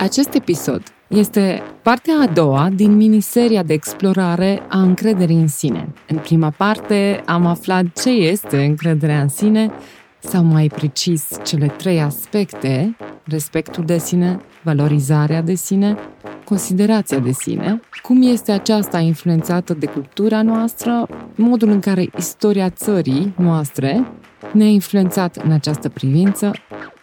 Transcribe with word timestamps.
Acest 0.00 0.34
episod 0.34 0.82
este 1.08 1.62
partea 1.82 2.14
a 2.20 2.26
doua 2.26 2.68
din 2.74 2.96
miniseria 2.96 3.62
de 3.62 3.72
explorare 3.72 4.62
a 4.68 4.80
încrederii 4.80 5.36
în 5.36 5.48
sine. 5.48 5.88
În 6.08 6.16
prima 6.16 6.50
parte 6.50 7.22
am 7.26 7.46
aflat 7.46 7.84
ce 8.02 8.10
este 8.10 8.64
încrederea 8.64 9.20
în 9.20 9.28
sine, 9.28 9.70
sau 10.18 10.42
mai 10.42 10.66
precis 10.66 11.26
cele 11.44 11.66
trei 11.66 12.00
aspecte, 12.00 12.96
respectul 13.24 13.84
de 13.84 13.98
sine, 13.98 14.40
valorizarea 14.62 15.42
de 15.42 15.54
sine, 15.54 15.96
considerația 16.44 17.18
de 17.18 17.32
sine, 17.32 17.80
cum 18.02 18.22
este 18.22 18.52
aceasta 18.52 18.98
influențată 18.98 19.74
de 19.74 19.86
cultura 19.86 20.42
noastră, 20.42 21.06
modul 21.34 21.68
în 21.68 21.80
care 21.80 22.10
istoria 22.16 22.70
țării 22.70 23.34
noastre 23.36 24.06
ne-a 24.52 24.68
influențat 24.68 25.36
în 25.36 25.50
această 25.50 25.88
privință 25.88 26.50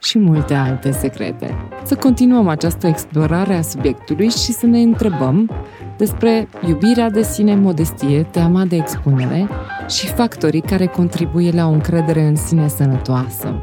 și 0.01 0.19
multe 0.19 0.53
alte 0.53 0.91
secrete. 0.91 1.55
Să 1.83 1.95
continuăm 1.95 2.47
această 2.47 2.87
explorare 2.87 3.55
a 3.55 3.61
subiectului 3.61 4.29
și 4.29 4.51
să 4.51 4.65
ne 4.65 4.79
întrebăm 4.79 5.49
despre 5.97 6.47
iubirea 6.67 7.09
de 7.09 7.21
sine, 7.21 7.55
modestie, 7.55 8.23
teama 8.23 8.65
de 8.65 8.75
expunere 8.75 9.47
și 9.89 10.07
factorii 10.07 10.61
care 10.61 10.85
contribuie 10.85 11.51
la 11.51 11.67
o 11.67 11.71
încredere 11.71 12.21
în 12.21 12.35
sine 12.35 12.67
sănătoasă. 12.67 13.61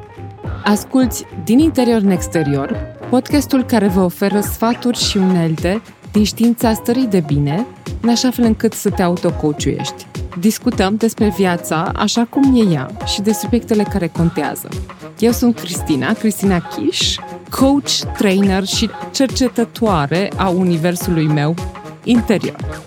Asculți 0.65 1.25
din 1.45 1.59
interior 1.59 2.01
în 2.01 2.11
exterior, 2.11 2.77
podcastul 3.11 3.65
care 3.65 3.87
vă 3.89 4.01
oferă 4.01 4.41
sfaturi 4.41 4.99
și 4.99 5.17
unelte 5.17 5.83
din 6.13 6.25
știința 6.25 6.73
stării 6.73 7.07
de 7.07 7.23
bine, 7.27 7.67
în 8.01 8.09
așa 8.09 8.31
fel 8.31 8.45
încât 8.45 8.73
să 8.73 8.91
te 8.91 9.03
autocoachuiești. 9.03 10.07
Discutăm 10.39 10.97
despre 10.97 11.33
viața 11.37 11.93
așa 11.95 12.27
cum 12.31 12.57
e 12.57 12.73
ea 12.73 12.91
și 13.05 13.23
de 13.23 13.33
subiectele 13.33 13.83
care 13.83 14.07
contează. 14.07 14.69
Eu 15.19 15.33
sunt 15.33 15.59
Cristina, 15.61 16.13
Cristina 16.13 16.61
Chiș, 16.61 17.17
coach, 17.51 17.91
trainer 18.17 18.65
și 18.65 18.91
cercetătoare 19.13 20.33
a 20.37 20.49
universului 20.49 21.27
meu 21.27 21.55
interior. 22.05 22.83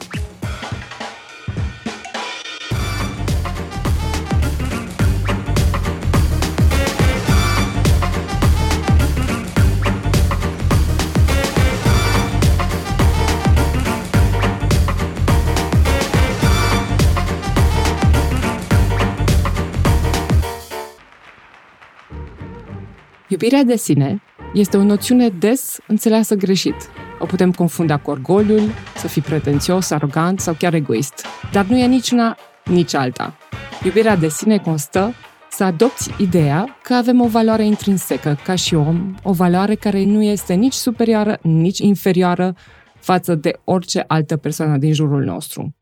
Iubirea 23.39 23.63
de 23.63 23.75
sine 23.75 24.21
este 24.53 24.77
o 24.77 24.83
noțiune 24.83 25.29
des 25.29 25.79
înțeleasă 25.87 26.35
greșit. 26.35 26.75
O 27.19 27.25
putem 27.25 27.51
confunda 27.51 27.97
cu 27.97 28.09
orgoliul, 28.09 28.69
să 28.95 29.07
fii 29.07 29.21
pretențios, 29.21 29.91
arogant 29.91 30.39
sau 30.39 30.53
chiar 30.53 30.73
egoist. 30.73 31.25
Dar 31.51 31.65
nu 31.65 31.77
e 31.77 31.85
nici 31.85 32.11
una, 32.11 32.37
nici 32.65 32.93
alta. 32.93 33.37
Iubirea 33.83 34.15
de 34.15 34.29
sine 34.29 34.57
constă 34.57 35.13
să 35.49 35.63
adopți 35.63 36.11
ideea 36.19 36.77
că 36.83 36.93
avem 36.93 37.21
o 37.21 37.27
valoare 37.27 37.65
intrinsecă 37.65 38.37
ca 38.43 38.55
și 38.55 38.75
om, 38.75 39.15
o 39.23 39.33
valoare 39.33 39.75
care 39.75 40.03
nu 40.03 40.21
este 40.21 40.53
nici 40.53 40.73
superioară, 40.73 41.39
nici 41.41 41.79
inferioară 41.79 42.55
față 42.99 43.35
de 43.35 43.59
orice 43.63 44.03
altă 44.07 44.37
persoană 44.37 44.77
din 44.77 44.93
jurul 44.93 45.23
nostru. 45.23 45.75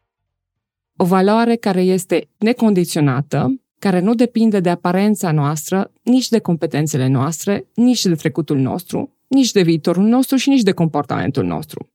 O 0.95 1.05
valoare 1.05 1.55
care 1.55 1.81
este 1.81 2.29
necondiționată, 2.37 3.64
care 3.85 3.99
nu 3.99 4.15
depinde 4.15 4.59
de 4.59 4.69
aparența 4.69 5.31
noastră, 5.31 5.91
nici 6.03 6.29
de 6.29 6.39
competențele 6.39 7.07
noastre, 7.07 7.67
nici 7.75 8.05
de 8.05 8.15
trecutul 8.15 8.57
nostru, 8.57 9.17
nici 9.27 9.51
de 9.51 9.61
viitorul 9.61 10.03
nostru 10.03 10.35
și 10.35 10.49
nici 10.49 10.61
de 10.61 10.71
comportamentul 10.71 11.43
nostru. 11.43 11.89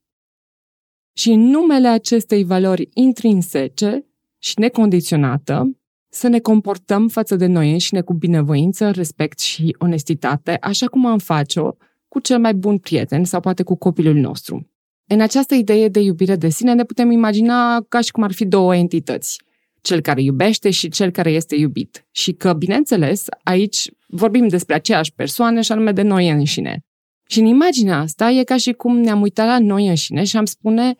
Și 1.13 1.31
în 1.31 1.39
numele 1.39 1.87
acestei 1.87 2.43
valori 2.43 2.89
intrinsece 2.93 4.05
și 4.37 4.59
necondiționată, 4.59 5.79
să 6.09 6.27
ne 6.27 6.39
comportăm 6.39 7.07
față 7.07 7.35
de 7.35 7.45
noi 7.45 7.71
înșine 7.71 8.01
cu 8.01 8.13
binevoință, 8.13 8.91
respect 8.91 9.39
și 9.39 9.75
onestitate, 9.79 10.57
așa 10.61 10.87
cum 10.87 11.05
am 11.05 11.17
face-o 11.17 11.71
cu 12.07 12.19
cel 12.19 12.39
mai 12.39 12.53
bun 12.53 12.77
prieten 12.77 13.23
sau 13.23 13.39
poate 13.39 13.63
cu 13.63 13.75
copilul 13.75 14.15
nostru. 14.15 14.69
În 15.07 15.21
această 15.21 15.55
idee 15.55 15.87
de 15.87 15.99
iubire 15.99 16.35
de 16.35 16.49
sine 16.49 16.73
ne 16.73 16.83
putem 16.83 17.11
imagina 17.11 17.85
ca 17.89 18.01
și 18.01 18.11
cum 18.11 18.23
ar 18.23 18.31
fi 18.31 18.45
două 18.45 18.75
entități– 18.75 19.41
cel 19.81 20.01
care 20.01 20.21
iubește 20.21 20.69
și 20.69 20.89
cel 20.89 21.11
care 21.11 21.31
este 21.31 21.55
iubit. 21.55 22.05
Și 22.11 22.33
că, 22.33 22.53
bineînțeles, 22.53 23.25
aici 23.43 23.91
vorbim 24.07 24.47
despre 24.47 24.75
aceeași 24.75 25.13
persoană 25.13 25.61
și 25.61 25.71
anume 25.71 25.91
de 25.91 26.01
noi 26.01 26.29
înșine. 26.29 26.85
Și 27.27 27.39
în 27.39 27.45
imaginea 27.45 27.97
asta 27.97 28.29
e 28.29 28.43
ca 28.43 28.57
și 28.57 28.71
cum 28.71 28.97
ne-am 28.97 29.21
uitat 29.21 29.47
la 29.47 29.59
noi 29.59 29.87
înșine 29.87 30.23
și 30.23 30.37
am 30.37 30.45
spune 30.45 30.95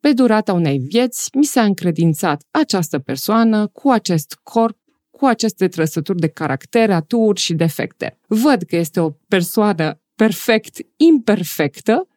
pe 0.00 0.12
durata 0.12 0.52
unei 0.52 0.78
vieți 0.78 1.36
mi 1.36 1.44
s-a 1.44 1.62
încredințat 1.62 2.42
această 2.50 2.98
persoană 2.98 3.66
cu 3.66 3.90
acest 3.90 4.38
corp, 4.42 4.78
cu 5.10 5.24
aceste 5.24 5.68
trăsături 5.68 6.18
de 6.18 6.28
caracter, 6.28 6.90
aturi 6.90 7.40
și 7.40 7.54
defecte. 7.54 8.18
Văd 8.26 8.62
că 8.62 8.76
este 8.76 9.00
o 9.00 9.10
persoană 9.10 10.00
perfect 10.14 10.76
imperfectă, 10.96 12.08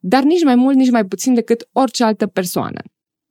dar 0.00 0.22
nici 0.22 0.44
mai 0.44 0.54
mult, 0.54 0.76
nici 0.76 0.90
mai 0.90 1.04
puțin 1.04 1.34
decât 1.34 1.68
orice 1.72 2.04
altă 2.04 2.26
persoană. 2.26 2.80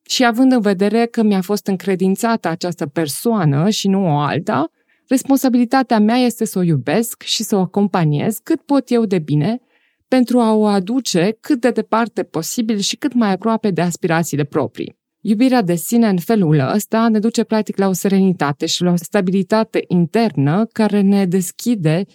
Și 0.08 0.26
având 0.26 0.52
în 0.52 0.62
vedere 0.62 1.06
că 1.06 1.24
mi-a 1.24 1.42
fost 1.42 1.68
încredințată 1.68 2.48
această 2.48 2.86
persoană 2.86 3.70
și 3.70 3.88
nu 3.88 4.06
o 4.06 4.18
alta, 4.18 4.72
responsabilitatea 5.08 6.00
mea 6.00 6.16
este 6.16 6.46
să 6.46 6.60
o 6.60 6.62
iubesc 6.62 7.22
și 7.22 7.44
să 7.44 7.56
o 7.56 7.60
acompaniez 7.60 8.38
cât 8.44 8.62
pot 8.62 8.92
eu 8.92 9.06
de 9.06 9.20
bine 9.20 9.60
pentru 10.08 10.40
a 10.40 10.54
o 10.54 10.66
aduce 10.66 11.38
cât 11.40 11.62
de 11.62 11.70
departe 11.70 12.24
posibil 12.24 12.78
și 12.78 12.96
cât 12.96 13.14
mai 13.14 13.32
aproape 13.32 13.72
de 13.72 13.82
aspirațiile 13.82 14.44
proprii. 14.44 14.98
Iubirea 15.22 15.62
de 15.62 15.76
sine 15.76 16.08
în 16.08 16.18
felul 16.18 16.60
ăsta 16.60 17.08
ne 17.08 17.20
duce 17.20 17.44
practic 17.44 17.78
la 17.78 17.88
o 17.88 17.94
serenitate 17.94 18.66
și 18.66 18.84
la 18.84 18.92
o 18.92 18.96
stabilitate 18.96 19.84
internă 19.88 20.66
care 20.72 21.02
ne 21.02 21.26
deschide 21.26 22.06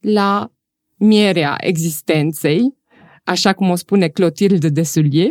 la 0.00 0.52
mierea 0.96 1.56
existenței, 1.60 2.76
așa 3.24 3.52
cum 3.52 3.70
o 3.70 3.74
spune 3.74 4.08
Clotilde 4.08 4.68
de 4.68 4.82
Sulier, 4.82 5.30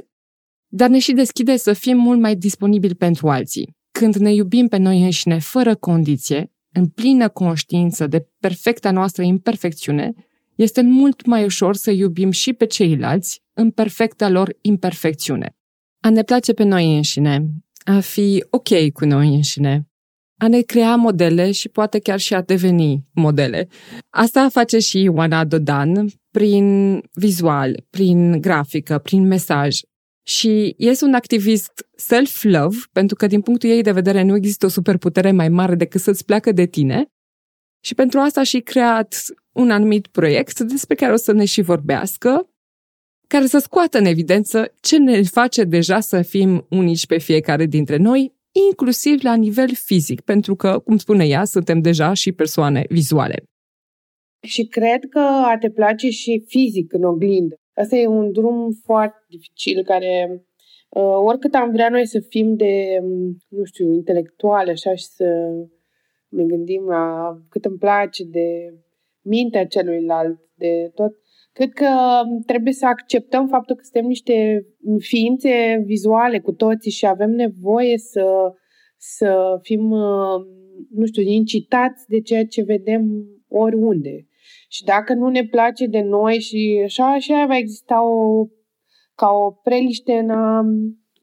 dar 0.74 0.90
ne 0.90 1.00
și 1.00 1.12
deschide 1.12 1.58
să 1.58 1.74
fim 1.74 1.98
mult 1.98 2.20
mai 2.20 2.36
disponibili 2.36 2.96
pentru 2.96 3.30
alții. 3.30 3.76
Când 3.92 4.16
ne 4.16 4.34
iubim 4.34 4.68
pe 4.68 4.78
noi 4.78 5.04
înșine 5.04 5.40
fără 5.40 5.76
condiție, 5.76 6.52
în 6.74 6.88
plină 6.88 7.30
conștiință 7.30 8.08
de 8.08 8.28
perfecta 8.40 8.92
noastră 8.92 9.24
imperfecțiune, 9.24 10.14
este 10.56 10.82
mult 10.82 11.26
mai 11.26 11.44
ușor 11.44 11.76
să 11.76 11.92
iubim 11.92 12.32
și 12.32 12.54
pe 12.54 12.66
ceilalți 12.66 13.44
în 13.54 13.72
perfecta 13.72 14.30
lor 14.30 14.58
imperfecțiune. 14.62 15.56
A 16.00 16.10
ne 16.10 16.24
place 16.24 16.54
pe 16.54 16.64
noi 16.64 16.96
înșine, 16.96 17.46
a 17.84 18.00
fi 18.00 18.46
ok 18.50 18.92
cu 18.94 19.06
noi 19.06 19.36
înșine, 19.36 19.86
a 20.38 20.48
ne 20.48 20.62
crea 20.62 20.96
modele 20.96 21.52
și 21.52 21.70
poate 21.70 22.00
chiar 22.00 22.20
și 22.20 22.34
a 22.34 22.42
deveni 22.42 23.06
modele. 23.14 23.68
Asta 24.10 24.50
face 24.50 24.80
și 24.80 25.10
Oana 25.14 25.46
Dodan 25.46 26.08
prin 26.32 27.00
vizual, 27.14 27.86
prin 27.90 28.42
grafică, 28.42 28.98
prin 28.98 29.28
mesaj, 29.28 29.80
și 30.24 30.76
este 30.78 31.06
un 31.06 31.14
activist 31.14 31.88
self-love, 31.96 32.78
pentru 32.92 33.16
că 33.16 33.28
din 33.28 33.42
punctul 33.42 33.70
ei 33.70 33.82
de 33.82 33.92
vedere 33.92 34.22
nu 34.22 34.36
există 34.36 34.66
o 34.66 34.70
superputere 34.70 35.32
mai 35.32 35.50
mare 35.50 35.76
decât 35.76 36.02
să-ți 36.02 36.26
pleacă 36.26 36.52
de 36.52 36.66
tine. 36.66 37.06
Și 37.84 37.96
pentru 37.96 38.20
asta 38.20 38.40
a 38.40 38.44
și 38.44 38.60
creat 38.60 39.16
un 39.52 39.72
anumit 39.72 40.08
proiect 40.08 40.60
despre 40.60 40.96
care 40.96 41.14
o 41.14 41.16
să 41.16 41.32
ne 41.32 41.46
și 41.46 41.62
vorbească, 41.62 42.50
care 43.28 43.46
să 43.46 43.58
scoată 43.58 43.98
în 43.98 44.06
evidență 44.06 44.74
ce 44.82 44.98
ne 44.98 45.22
face 45.22 45.64
deja 45.64 46.00
să 46.00 46.22
fim 46.22 46.66
unici 46.70 47.06
pe 47.06 47.18
fiecare 47.18 47.66
dintre 47.66 47.98
noi, 47.98 48.34
inclusiv 48.70 49.24
la 49.24 49.36
nivel 49.36 49.74
fizic, 49.74 50.22
pentru 50.22 50.56
că, 50.56 50.80
cum 50.80 50.98
spune 50.98 51.26
ea, 51.26 51.46
suntem 51.46 51.82
deja 51.82 52.14
și 52.14 52.32
persoane 52.32 52.86
vizuale. 52.90 53.44
Și 54.48 54.64
cred 54.66 55.06
că 55.10 55.20
ar 55.20 55.58
te 55.58 55.70
place 55.70 56.10
și 56.10 56.44
fizic 56.48 56.94
în 56.94 57.04
oglindă. 57.04 57.56
Asta 57.82 57.96
e 57.96 58.08
un 58.08 58.32
drum 58.32 58.72
foarte 58.84 59.18
dificil 59.30 59.84
care 59.84 60.44
uh, 60.90 61.16
oricât 61.26 61.54
am 61.54 61.72
vrea 61.72 61.90
noi 61.90 62.06
să 62.06 62.20
fim 62.20 62.56
de, 62.56 62.98
um, 63.02 63.38
nu 63.48 63.64
știu, 63.64 63.94
intelectuale 63.94 64.72
așa 64.72 64.96
și 64.96 65.04
să 65.04 65.26
ne 66.30 66.44
gândim 66.44 66.84
la 66.84 67.38
cât 67.50 67.66
îmi 67.66 67.78
place 67.78 68.24
de 68.24 68.74
mintea 69.22 69.66
celuilalt, 69.66 70.40
de 70.56 70.92
tot, 70.96 71.12
cred 71.54 71.72
că 71.74 71.88
um, 72.26 72.42
trebuie 72.42 72.74
să 72.74 72.86
acceptăm 72.86 73.48
faptul 73.48 73.76
că 73.76 73.82
suntem 73.84 74.06
niște 74.06 74.66
ființe 74.98 75.84
vizuale 75.86 76.40
cu 76.40 76.52
toții 76.52 76.92
și 76.92 77.06
avem 77.06 77.30
nevoie 77.30 77.98
să, 77.98 78.54
să 78.98 79.60
fim, 79.62 79.92
uh, 79.92 80.42
nu 80.90 81.06
știu, 81.06 81.24
incitați 81.24 82.08
de 82.08 82.22
ceea 82.22 82.46
ce 82.46 82.64
vedem 82.64 83.26
oriunde. 83.48 84.26
Și 84.74 84.84
dacă 84.84 85.14
nu 85.14 85.28
ne 85.28 85.44
place 85.46 85.86
de 85.86 86.02
noi 86.02 86.40
și 86.40 86.82
așa, 86.84 87.12
așa 87.12 87.46
va 87.46 87.58
exista 87.58 88.04
o, 88.04 88.46
ca 89.16 89.28
o 89.30 89.52
preliște 89.52 90.14
în 90.14 90.30
a, 90.30 90.62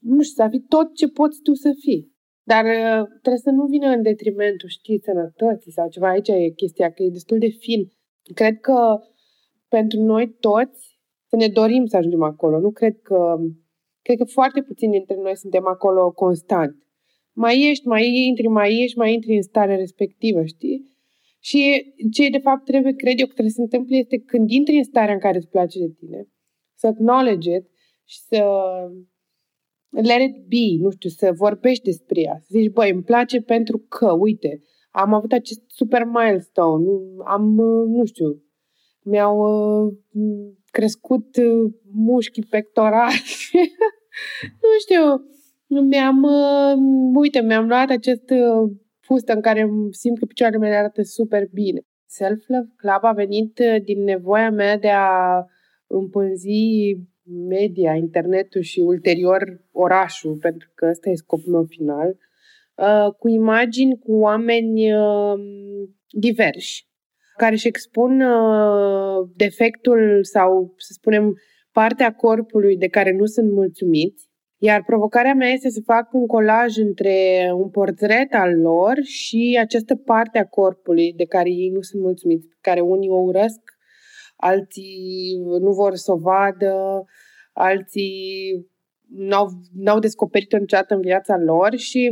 nu 0.01 0.23
știu, 0.23 0.43
să 0.43 0.49
fii 0.51 0.65
tot 0.69 0.95
ce 0.95 1.09
poți 1.09 1.41
tu 1.43 1.55
să 1.55 1.71
fii. 1.79 2.13
Dar 2.43 2.65
uh, 2.65 3.07
trebuie 3.23 3.43
să 3.43 3.51
nu 3.51 3.67
vină 3.67 3.89
în 3.89 4.03
detrimentul, 4.03 4.69
știi, 4.69 5.01
sănătății 5.03 5.73
sau 5.73 5.89
ceva. 5.89 6.09
Aici 6.09 6.29
e 6.29 6.53
chestia 6.57 6.91
că 6.91 7.03
e 7.03 7.11
destul 7.11 7.39
de 7.39 7.49
fin. 7.49 7.93
Cred 8.35 8.61
că 8.61 9.01
pentru 9.69 10.01
noi 10.01 10.37
toți 10.41 11.01
să 11.27 11.37
ne 11.37 11.49
dorim 11.49 11.87
să 11.87 11.97
ajungem 11.97 12.23
acolo. 12.23 12.59
Nu 12.61 12.71
cred 12.71 13.01
că... 13.03 13.37
Cred 14.03 14.19
că 14.19 14.25
foarte 14.25 14.63
puțini 14.63 14.93
dintre 14.93 15.17
noi 15.17 15.37
suntem 15.37 15.67
acolo 15.67 16.11
constant. 16.11 16.77
Mai 17.33 17.69
ești, 17.71 17.87
mai 17.87 18.27
intri, 18.27 18.47
mai 18.47 18.83
ești, 18.83 18.99
mai 18.99 19.13
intri 19.13 19.35
în 19.35 19.43
starea 19.43 19.77
respectivă, 19.77 20.45
știi? 20.45 20.98
Și 21.39 21.93
ce 22.13 22.29
de 22.29 22.39
fapt 22.39 22.65
trebuie, 22.65 22.93
cred 22.93 23.19
eu, 23.19 23.27
că 23.27 23.33
trebuie 23.33 23.53
să 23.53 23.61
se 23.61 23.63
întâmple 23.63 23.97
este 23.97 24.19
când 24.19 24.51
intri 24.51 24.77
în 24.77 24.85
starea 24.85 25.15
în 25.15 25.21
care 25.21 25.37
îți 25.37 25.49
place 25.49 25.79
de 25.79 25.93
tine, 25.99 26.29
să 26.75 26.87
acknowledge 26.87 27.55
it 27.55 27.67
și 28.05 28.19
să 28.21 28.43
let 29.91 30.21
it 30.21 30.37
be, 30.47 30.83
nu 30.83 30.91
știu, 30.91 31.09
să 31.09 31.33
vorbești 31.37 31.85
despre 31.85 32.21
ea. 32.21 32.37
Să 32.41 32.47
zici, 32.59 32.71
băi, 32.71 32.91
îmi 32.91 33.03
place 33.03 33.41
pentru 33.41 33.79
că, 33.79 34.13
uite, 34.13 34.63
am 34.91 35.13
avut 35.15 35.33
acest 35.33 35.61
super 35.67 36.05
milestone, 36.05 36.89
am, 37.25 37.55
nu 37.87 38.05
știu, 38.05 38.43
mi-au 39.03 39.39
uh, 39.39 39.95
crescut 40.71 41.37
uh, 41.37 41.73
mușchii 41.93 42.47
pectorali. 42.51 43.23
nu 44.63 44.79
știu, 44.81 45.03
mi-am, 45.83 46.23
uh, 46.23 46.79
uite, 47.15 47.41
mi-am 47.41 47.67
luat 47.69 47.91
acest 47.91 48.33
fustă 49.09 49.33
în 49.33 49.41
care 49.41 49.69
simt 49.91 50.19
că 50.19 50.25
picioarele 50.25 50.59
mele 50.59 50.75
arată 50.75 51.03
super 51.03 51.49
bine. 51.53 51.81
Self-Love 52.07 52.73
Club 52.77 53.05
a 53.05 53.13
venit 53.13 53.61
din 53.85 54.03
nevoia 54.03 54.51
mea 54.51 54.79
de 54.79 54.91
a 54.91 55.45
împânzi 55.87 56.97
media, 57.49 57.95
internetul 57.95 58.61
și 58.61 58.81
ulterior 58.81 59.65
orașul, 59.73 60.37
pentru 60.37 60.71
că 60.75 60.87
ăsta 60.91 61.11
e 61.11 61.15
scopul 61.15 61.53
meu 61.53 61.65
final, 61.65 62.17
cu 63.19 63.29
imagini 63.29 63.99
cu 63.99 64.13
oameni 64.13 64.91
diversi 66.11 66.89
care 67.39 67.53
își 67.53 67.67
expun 67.67 68.21
uh, 68.21 69.29
defectul 69.37 70.25
sau, 70.25 70.75
să 70.77 70.93
spunem, 70.93 71.37
partea 71.73 72.15
corpului 72.15 72.77
de 72.77 72.89
care 72.89 73.13
nu 73.13 73.25
sunt 73.25 73.53
mulțumiți. 73.53 74.28
Iar 74.59 74.85
provocarea 74.85 75.35
mea 75.35 75.49
este 75.49 75.71
să 75.71 75.81
fac 75.85 76.13
un 76.13 76.27
colaj 76.27 76.77
între 76.77 77.51
un 77.55 77.71
portret 77.71 78.35
al 78.35 78.61
lor 78.61 78.95
și 79.03 79.59
această 79.61 79.97
parte 79.97 80.39
a 80.39 80.47
corpului 80.47 81.13
de 81.13 81.25
care 81.25 81.51
ei 81.51 81.69
nu 81.69 81.81
sunt 81.81 82.03
mulțumiți, 82.03 82.49
pe 82.49 82.57
care 82.61 82.81
unii 82.81 83.09
o 83.09 83.17
urăsc, 83.17 83.61
alții 84.37 85.37
nu 85.61 85.71
vor 85.71 85.95
să 85.95 86.13
o 86.13 86.17
vadă, 86.17 87.05
alții 87.53 88.67
n-au, 89.09 89.49
n-au 89.75 89.99
descoperit-o 89.99 90.59
niciodată 90.59 90.95
în 90.95 91.01
viața 91.01 91.37
lor 91.37 91.77
și 91.77 92.11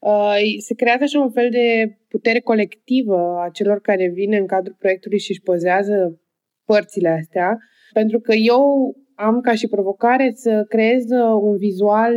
Uh, 0.00 0.36
se 0.58 0.74
creează 0.74 1.02
așa 1.02 1.20
un 1.20 1.30
fel 1.30 1.50
de 1.50 1.98
putere 2.08 2.40
colectivă 2.40 3.40
a 3.40 3.50
celor 3.52 3.80
care 3.80 4.08
vin 4.08 4.32
în 4.32 4.46
cadrul 4.46 4.76
proiectului 4.78 5.18
și 5.18 5.30
își 5.30 5.40
pozează 5.40 6.20
părțile 6.64 7.08
astea, 7.08 7.58
pentru 7.92 8.20
că 8.20 8.32
eu 8.34 8.94
am 9.20 9.40
ca 9.40 9.54
și 9.54 9.66
provocare 9.66 10.32
să 10.34 10.64
creez 10.68 11.04
uh, 11.10 11.40
un 11.40 11.56
vizual 11.56 12.12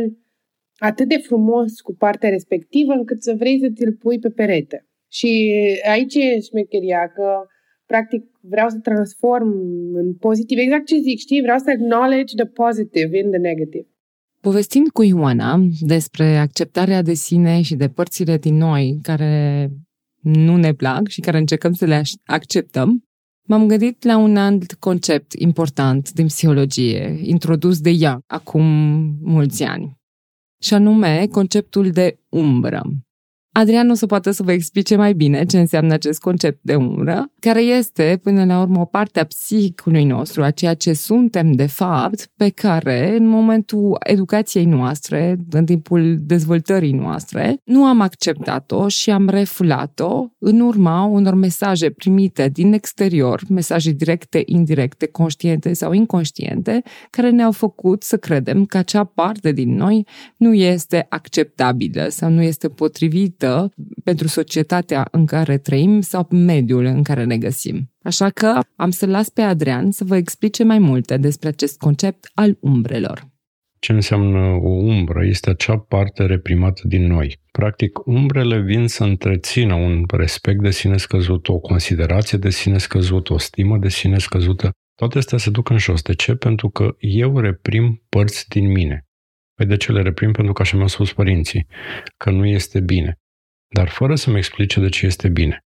atât 0.76 1.08
de 1.08 1.16
frumos 1.16 1.80
cu 1.80 1.94
partea 1.94 2.28
respectivă 2.28 2.92
încât 2.92 3.22
să 3.22 3.34
vrei 3.38 3.58
să 3.58 3.68
ți-l 3.74 3.92
pui 3.92 4.18
pe 4.18 4.28
perete. 4.28 4.86
Și 5.08 5.52
aici 5.90 6.14
e 6.14 6.40
șmecheria, 6.40 7.08
că 7.14 7.46
practic 7.86 8.22
vreau 8.40 8.68
să 8.68 8.78
transform 8.78 9.50
în 9.94 10.14
pozitiv, 10.14 10.58
exact 10.58 10.86
ce 10.86 10.98
zic, 10.98 11.18
știi, 11.18 11.40
vreau 11.42 11.58
să 11.58 11.70
acknowledge 11.70 12.34
the 12.34 12.46
positive 12.46 13.18
in 13.18 13.30
the 13.30 13.38
negative. 13.38 13.86
Povestind 14.40 14.88
cu 14.88 15.02
Ioana 15.02 15.58
despre 15.80 16.24
acceptarea 16.24 17.02
de 17.02 17.14
sine 17.14 17.62
și 17.62 17.74
de 17.74 17.88
părțile 17.88 18.36
din 18.36 18.56
noi 18.56 18.98
care 19.02 19.70
nu 20.20 20.56
ne 20.56 20.72
plac 20.72 21.08
și 21.08 21.20
care 21.20 21.38
încercăm 21.38 21.72
să 21.72 21.84
le 21.84 22.02
acceptăm, 22.24 23.04
m-am 23.48 23.66
gândit 23.66 24.04
la 24.04 24.16
un 24.16 24.36
alt 24.36 24.74
concept 24.74 25.32
important 25.32 26.12
din 26.12 26.26
psihologie, 26.26 27.18
introdus 27.22 27.80
de 27.80 27.90
ea 27.90 28.20
acum 28.26 28.64
mulți 29.22 29.62
ani, 29.62 29.96
și 30.62 30.74
anume 30.74 31.26
conceptul 31.26 31.90
de 31.90 32.18
umbră. 32.28 32.82
Adrian 33.56 33.90
o 33.90 33.94
să 33.94 34.06
poată 34.06 34.30
să 34.30 34.42
vă 34.42 34.52
explice 34.52 34.96
mai 34.96 35.12
bine 35.12 35.44
ce 35.44 35.58
înseamnă 35.58 35.92
acest 35.92 36.20
concept 36.20 36.58
de 36.62 36.74
umbră, 36.74 37.30
care 37.40 37.60
este, 37.60 38.20
până 38.22 38.44
la 38.44 38.60
urmă, 38.60 38.80
o 38.80 38.84
parte 38.84 39.20
a 39.20 39.24
psihicului 39.24 40.04
nostru, 40.04 40.42
a 40.42 40.50
ceea 40.50 40.74
ce 40.74 40.92
suntem 40.92 41.52
de 41.52 41.66
fapt, 41.66 42.30
pe 42.36 42.48
care, 42.48 43.16
în 43.16 43.26
momentul 43.26 43.96
educației 44.04 44.64
noastre, 44.64 45.36
în 45.50 45.64
timpul 45.64 46.16
dezvoltării 46.20 46.92
noastre, 46.92 47.56
nu 47.64 47.84
am 47.84 48.00
acceptat-o 48.00 48.88
și 48.88 49.10
am 49.10 49.28
refulat-o 49.28 50.26
în 50.38 50.60
urma 50.60 51.04
unor 51.04 51.34
mesaje 51.34 51.90
primite 51.90 52.48
din 52.48 52.72
exterior, 52.72 53.40
mesaje 53.48 53.90
directe, 53.90 54.42
indirecte, 54.46 55.06
conștiente 55.06 55.72
sau 55.72 55.92
inconștiente, 55.92 56.82
care 57.10 57.30
ne-au 57.30 57.52
făcut 57.52 58.02
să 58.02 58.16
credem 58.16 58.64
că 58.64 58.76
acea 58.76 59.04
parte 59.04 59.52
din 59.52 59.74
noi 59.74 60.06
nu 60.36 60.54
este 60.54 61.06
acceptabilă 61.08 62.06
sau 62.08 62.30
nu 62.30 62.42
este 62.42 62.68
potrivită 62.68 63.42
potrivită 63.44 63.74
pentru 64.04 64.26
societatea 64.26 65.08
în 65.10 65.26
care 65.26 65.58
trăim 65.58 66.00
sau 66.00 66.26
mediul 66.30 66.84
în 66.84 67.02
care 67.02 67.24
ne 67.24 67.38
găsim. 67.38 67.90
Așa 68.02 68.30
că 68.30 68.60
am 68.76 68.90
să 68.90 69.06
las 69.06 69.28
pe 69.28 69.40
Adrian 69.40 69.90
să 69.90 70.04
vă 70.04 70.16
explice 70.16 70.64
mai 70.64 70.78
multe 70.78 71.16
despre 71.16 71.48
acest 71.48 71.78
concept 71.78 72.30
al 72.34 72.56
umbrelor. 72.60 73.32
Ce 73.78 73.92
înseamnă 73.92 74.38
o 74.38 74.68
umbră? 74.68 75.24
Este 75.24 75.50
acea 75.50 75.78
parte 75.78 76.26
reprimată 76.26 76.82
din 76.84 77.06
noi. 77.06 77.40
Practic, 77.50 78.06
umbrele 78.06 78.60
vin 78.60 78.86
să 78.86 79.04
întrețină 79.04 79.74
un 79.74 80.04
respect 80.12 80.62
de 80.62 80.70
sine 80.70 80.96
scăzut, 80.96 81.48
o 81.48 81.58
considerație 81.58 82.38
de 82.38 82.50
sine 82.50 82.78
scăzută, 82.78 83.32
o 83.32 83.38
stimă 83.38 83.78
de 83.78 83.88
sine 83.88 84.18
scăzută. 84.18 84.70
Toate 84.94 85.18
astea 85.18 85.38
se 85.38 85.50
duc 85.50 85.70
în 85.70 85.78
jos. 85.78 86.02
De 86.02 86.14
ce? 86.14 86.34
Pentru 86.34 86.68
că 86.68 86.94
eu 86.98 87.38
reprim 87.38 88.04
părți 88.08 88.48
din 88.48 88.72
mine. 88.72 89.06
Păi 89.54 89.66
de 89.66 89.76
ce 89.76 89.92
le 89.92 90.02
reprim? 90.02 90.32
Pentru 90.32 90.52
că 90.52 90.62
așa 90.62 90.76
mi-au 90.76 90.88
spus 90.88 91.12
părinții, 91.12 91.66
că 92.16 92.30
nu 92.30 92.46
este 92.46 92.80
bine 92.80 93.18
dar 93.74 93.88
fără 93.88 94.14
să-mi 94.14 94.36
explice 94.36 94.80
de 94.80 94.88
ce 94.88 95.06
este 95.06 95.28
bine. 95.28 95.64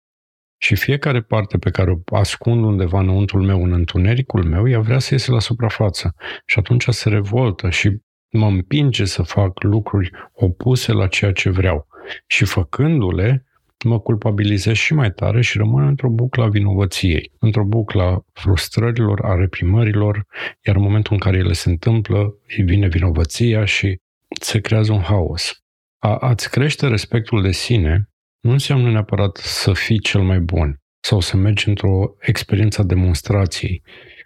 Și 0.58 0.76
fiecare 0.76 1.22
parte 1.22 1.58
pe 1.58 1.70
care 1.70 1.92
o 1.92 2.16
ascund 2.16 2.64
undeva 2.64 3.00
înăuntrul 3.00 3.42
meu, 3.42 3.64
în 3.64 3.72
întunericul 3.72 4.44
meu, 4.44 4.70
ea 4.70 4.80
vrea 4.80 5.00
să 5.00 5.14
iese 5.14 5.32
la 5.32 5.40
suprafață. 5.40 6.16
Și 6.46 6.60
atunci 6.60 6.86
se 6.88 7.10
revoltă 7.10 7.70
și 7.70 7.98
mă 8.32 8.46
împinge 8.46 9.06
să 9.06 9.22
fac 9.22 9.64
lucruri 9.64 10.12
opuse 10.34 10.92
la 10.92 11.08
ceea 11.08 11.32
ce 11.32 11.50
vreau. 11.50 11.88
Și 12.28 12.46
făcându-le, 12.46 13.46
mă 13.86 14.00
culpabilizez 14.00 14.76
și 14.76 14.94
mai 14.94 15.12
tare 15.12 15.42
și 15.42 15.58
rămân 15.58 15.88
într-o 15.88 16.10
buclă 16.10 16.44
a 16.44 16.48
vinovăției, 16.48 17.32
într-o 17.40 17.64
buclă 17.64 18.04
a 18.04 18.26
frustrărilor, 18.34 19.26
a 19.26 19.36
reprimărilor, 19.36 20.26
iar 20.66 20.76
în 20.76 20.82
momentul 20.82 21.14
în 21.14 21.20
care 21.20 21.38
ele 21.38 21.54
se 21.54 21.70
întâmplă, 21.70 22.36
îi 22.58 22.64
vine 22.64 22.88
vinovăția 22.88 23.66
și 23.66 24.00
se 24.42 24.60
creează 24.60 24.92
un 24.92 25.02
haos. 25.02 25.63
A, 26.06 26.16
a-ți 26.16 26.50
crește 26.50 26.88
respectul 26.88 27.42
de 27.42 27.52
sine 27.52 28.10
nu 28.40 28.52
înseamnă 28.52 28.92
neapărat 28.92 29.36
să 29.38 29.74
fii 29.74 30.00
cel 30.00 30.22
mai 30.22 30.40
bun 30.40 30.82
sau 31.04 31.20
să 31.20 31.38
mergi 31.38 31.68
într-o 31.68 32.16
experiență 32.20 32.82
a 32.82 32.84
demonstrației. 32.84 33.84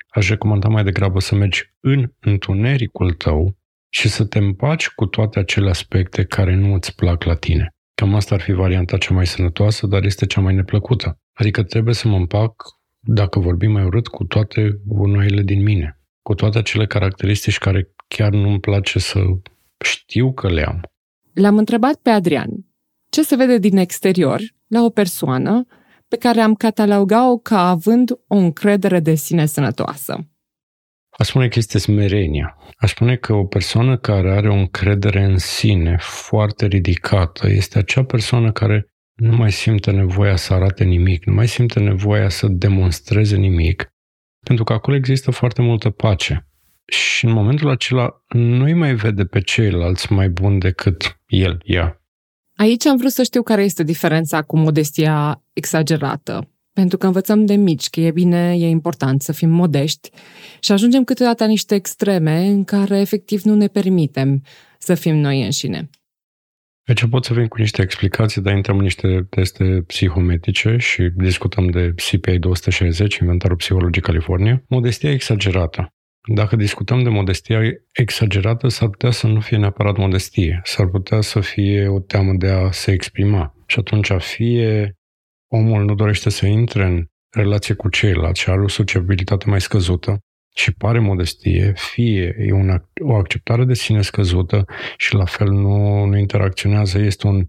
Aș 0.07 0.29
recomanda 0.29 0.67
mai 0.67 0.83
degrabă 0.83 1.19
să 1.19 1.35
mergi 1.35 1.63
în 1.79 2.11
întunericul 2.19 3.13
tău 3.13 3.57
și 3.89 4.09
să 4.09 4.25
te 4.25 4.37
împaci 4.37 4.89
cu 4.89 5.05
toate 5.05 5.39
acele 5.39 5.69
aspecte 5.69 6.23
care 6.23 6.55
nu 6.55 6.73
îți 6.73 6.95
plac 6.95 7.23
la 7.23 7.35
tine. 7.35 7.69
Cam 7.93 8.15
asta 8.15 8.35
ar 8.35 8.41
fi 8.41 8.51
varianta 8.51 8.97
cea 8.97 9.13
mai 9.13 9.27
sănătoasă, 9.27 9.87
dar 9.87 10.03
este 10.03 10.25
cea 10.25 10.41
mai 10.41 10.53
neplăcută. 10.53 11.19
Adică 11.33 11.63
trebuie 11.63 11.93
să 11.93 12.07
mă 12.07 12.15
împac, 12.15 12.53
dacă 12.99 13.39
vorbim 13.39 13.71
mai 13.71 13.83
urât, 13.83 14.07
cu 14.07 14.23
toate 14.23 14.81
gunoaiele 14.85 15.41
din 15.41 15.63
mine, 15.63 15.99
cu 16.21 16.33
toate 16.33 16.57
acele 16.57 16.85
caracteristici 16.85 17.57
care 17.57 17.89
chiar 18.07 18.31
nu-mi 18.31 18.59
place 18.59 18.99
să 18.99 19.19
știu 19.85 20.33
că 20.33 20.49
le 20.49 20.63
am. 20.63 20.81
L-am 21.39 21.57
întrebat 21.57 21.95
pe 21.95 22.09
Adrian 22.09 22.49
ce 23.09 23.23
se 23.23 23.35
vede 23.35 23.57
din 23.57 23.77
exterior 23.77 24.41
la 24.67 24.83
o 24.83 24.89
persoană 24.89 25.65
pe 26.07 26.17
care 26.17 26.39
am 26.41 26.53
catalogat-o 26.53 27.37
ca 27.37 27.69
având 27.69 28.11
o 28.27 28.35
încredere 28.35 28.99
de 28.99 29.15
sine 29.15 29.45
sănătoasă. 29.45 30.27
Aș 31.09 31.27
spune 31.27 31.47
că 31.47 31.59
este 31.59 31.77
smerenia. 31.77 32.57
Aș 32.77 32.89
spune 32.89 33.15
că 33.15 33.33
o 33.33 33.45
persoană 33.45 33.97
care 33.97 34.31
are 34.31 34.49
o 34.49 34.53
încredere 34.53 35.23
în 35.23 35.37
sine 35.37 35.97
foarte 35.99 36.65
ridicată 36.65 37.49
este 37.49 37.77
acea 37.77 38.03
persoană 38.03 38.51
care 38.51 38.85
nu 39.13 39.35
mai 39.35 39.51
simte 39.51 39.91
nevoia 39.91 40.35
să 40.35 40.53
arate 40.53 40.83
nimic, 40.83 41.25
nu 41.25 41.33
mai 41.33 41.47
simte 41.47 41.79
nevoia 41.79 42.29
să 42.29 42.47
demonstreze 42.49 43.35
nimic, 43.35 43.87
pentru 44.45 44.63
că 44.63 44.73
acolo 44.73 44.95
există 44.95 45.31
foarte 45.31 45.61
multă 45.61 45.89
pace 45.89 46.46
și 46.87 47.25
în 47.25 47.31
momentul 47.31 47.69
acela 47.69 48.23
nu-i 48.27 48.73
mai 48.73 48.95
vede 48.95 49.25
pe 49.25 49.41
ceilalți 49.41 50.13
mai 50.13 50.29
bun 50.29 50.59
decât 50.59 51.19
el, 51.25 51.61
ea. 51.63 52.01
Aici 52.55 52.85
am 52.85 52.97
vrut 52.97 53.11
să 53.11 53.23
știu 53.23 53.43
care 53.43 53.63
este 53.63 53.83
diferența 53.83 54.41
cu 54.41 54.57
modestia 54.57 55.43
exagerată. 55.53 56.51
Pentru 56.73 56.97
că 56.97 57.05
învățăm 57.05 57.45
de 57.45 57.55
mici 57.55 57.89
că 57.89 57.99
e 57.99 58.11
bine, 58.11 58.55
e 58.57 58.67
important 58.67 59.21
să 59.21 59.31
fim 59.31 59.49
modești 59.49 60.09
și 60.59 60.71
ajungem 60.71 61.03
câteodată 61.03 61.43
la 61.43 61.49
niște 61.49 61.75
extreme 61.75 62.45
în 62.45 62.63
care 62.63 62.99
efectiv 62.99 63.41
nu 63.41 63.55
ne 63.55 63.67
permitem 63.67 64.43
să 64.79 64.95
fim 64.95 65.15
noi 65.15 65.43
înșine. 65.43 65.89
Aici 66.85 67.05
pot 67.09 67.25
să 67.25 67.33
vin 67.33 67.47
cu 67.47 67.57
niște 67.57 67.81
explicații, 67.81 68.41
dar 68.41 68.55
intrăm 68.55 68.77
în 68.77 68.83
niște 68.83 69.27
teste 69.29 69.83
psihometrice 69.87 70.77
și 70.77 71.11
discutăm 71.15 71.69
de 71.69 71.93
CPA 71.95 72.35
260, 72.39 73.17
Inventarul 73.17 73.57
Psihologiei 73.57 74.03
California. 74.03 74.63
Modestia 74.67 75.11
exagerată 75.11 75.96
Dacă 76.29 76.55
discutăm 76.55 77.03
de 77.03 77.09
modestie 77.09 77.83
exagerată, 77.93 78.67
s-ar 78.67 78.89
putea 78.89 79.11
să 79.11 79.27
nu 79.27 79.39
fie 79.39 79.57
neapărat 79.57 79.97
modestie. 79.97 80.61
S-ar 80.63 80.87
putea 80.87 81.21
să 81.21 81.39
fie 81.39 81.87
o 81.87 81.99
teamă 81.99 82.33
de 82.33 82.49
a 82.49 82.71
se 82.71 82.91
exprima. 82.91 83.55
Și 83.65 83.79
atunci 83.79 84.11
fie 84.17 84.95
omul 85.47 85.83
nu 85.83 85.95
dorește 85.95 86.29
să 86.29 86.45
intre 86.45 86.85
în 86.85 87.05
relație 87.29 87.73
cu 87.73 87.89
ceilalți 87.89 88.41
și 88.41 88.49
are 88.49 88.61
o 88.61 88.67
sociabilitate 88.67 89.49
mai 89.49 89.61
scăzută 89.61 90.19
și 90.55 90.73
pare 90.73 90.99
modestie, 90.99 91.73
fie 91.75 92.35
e 92.39 92.51
una, 92.51 92.89
o 93.03 93.15
acceptare 93.15 93.65
de 93.65 93.73
sine 93.73 94.01
scăzută 94.01 94.65
și 94.97 95.13
la 95.13 95.25
fel 95.25 95.47
nu, 95.47 96.05
nu 96.05 96.17
interacționează, 96.17 96.99
este 96.99 97.27
un, 97.27 97.47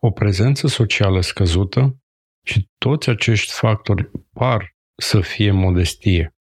o 0.00 0.10
prezență 0.10 0.66
socială 0.66 1.20
scăzută 1.20 1.96
și 2.44 2.68
toți 2.78 3.08
acești 3.08 3.52
factori 3.52 4.10
par 4.32 4.76
să 4.96 5.20
fie 5.20 5.50
modestie. 5.50 6.34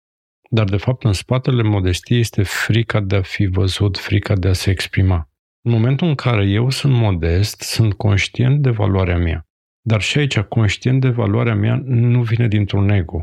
Dar, 0.50 0.64
de 0.64 0.76
fapt, 0.76 1.04
în 1.04 1.12
spatele 1.12 1.62
modestiei 1.62 2.20
este 2.20 2.42
frica 2.42 3.00
de 3.00 3.16
a 3.16 3.22
fi 3.22 3.46
văzut, 3.46 3.98
frica 3.98 4.34
de 4.34 4.48
a 4.48 4.52
se 4.52 4.70
exprima. 4.70 5.30
În 5.64 5.72
momentul 5.72 6.08
în 6.08 6.14
care 6.14 6.44
eu 6.44 6.70
sunt 6.70 6.92
modest, 6.92 7.60
sunt 7.60 7.94
conștient 7.94 8.62
de 8.62 8.70
valoarea 8.70 9.18
mea. 9.18 9.46
Dar 9.80 10.00
și 10.00 10.18
aici, 10.18 10.38
conștient 10.40 11.00
de 11.00 11.08
valoarea 11.08 11.54
mea 11.54 11.82
nu 11.84 12.22
vine 12.22 12.48
dintr-un 12.48 12.88
ego. 12.88 13.22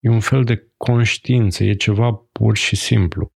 E 0.00 0.08
un 0.08 0.20
fel 0.20 0.44
de 0.44 0.72
conștiință, 0.76 1.64
e 1.64 1.74
ceva 1.74 2.12
pur 2.32 2.56
și 2.56 2.76
simplu. 2.76 3.32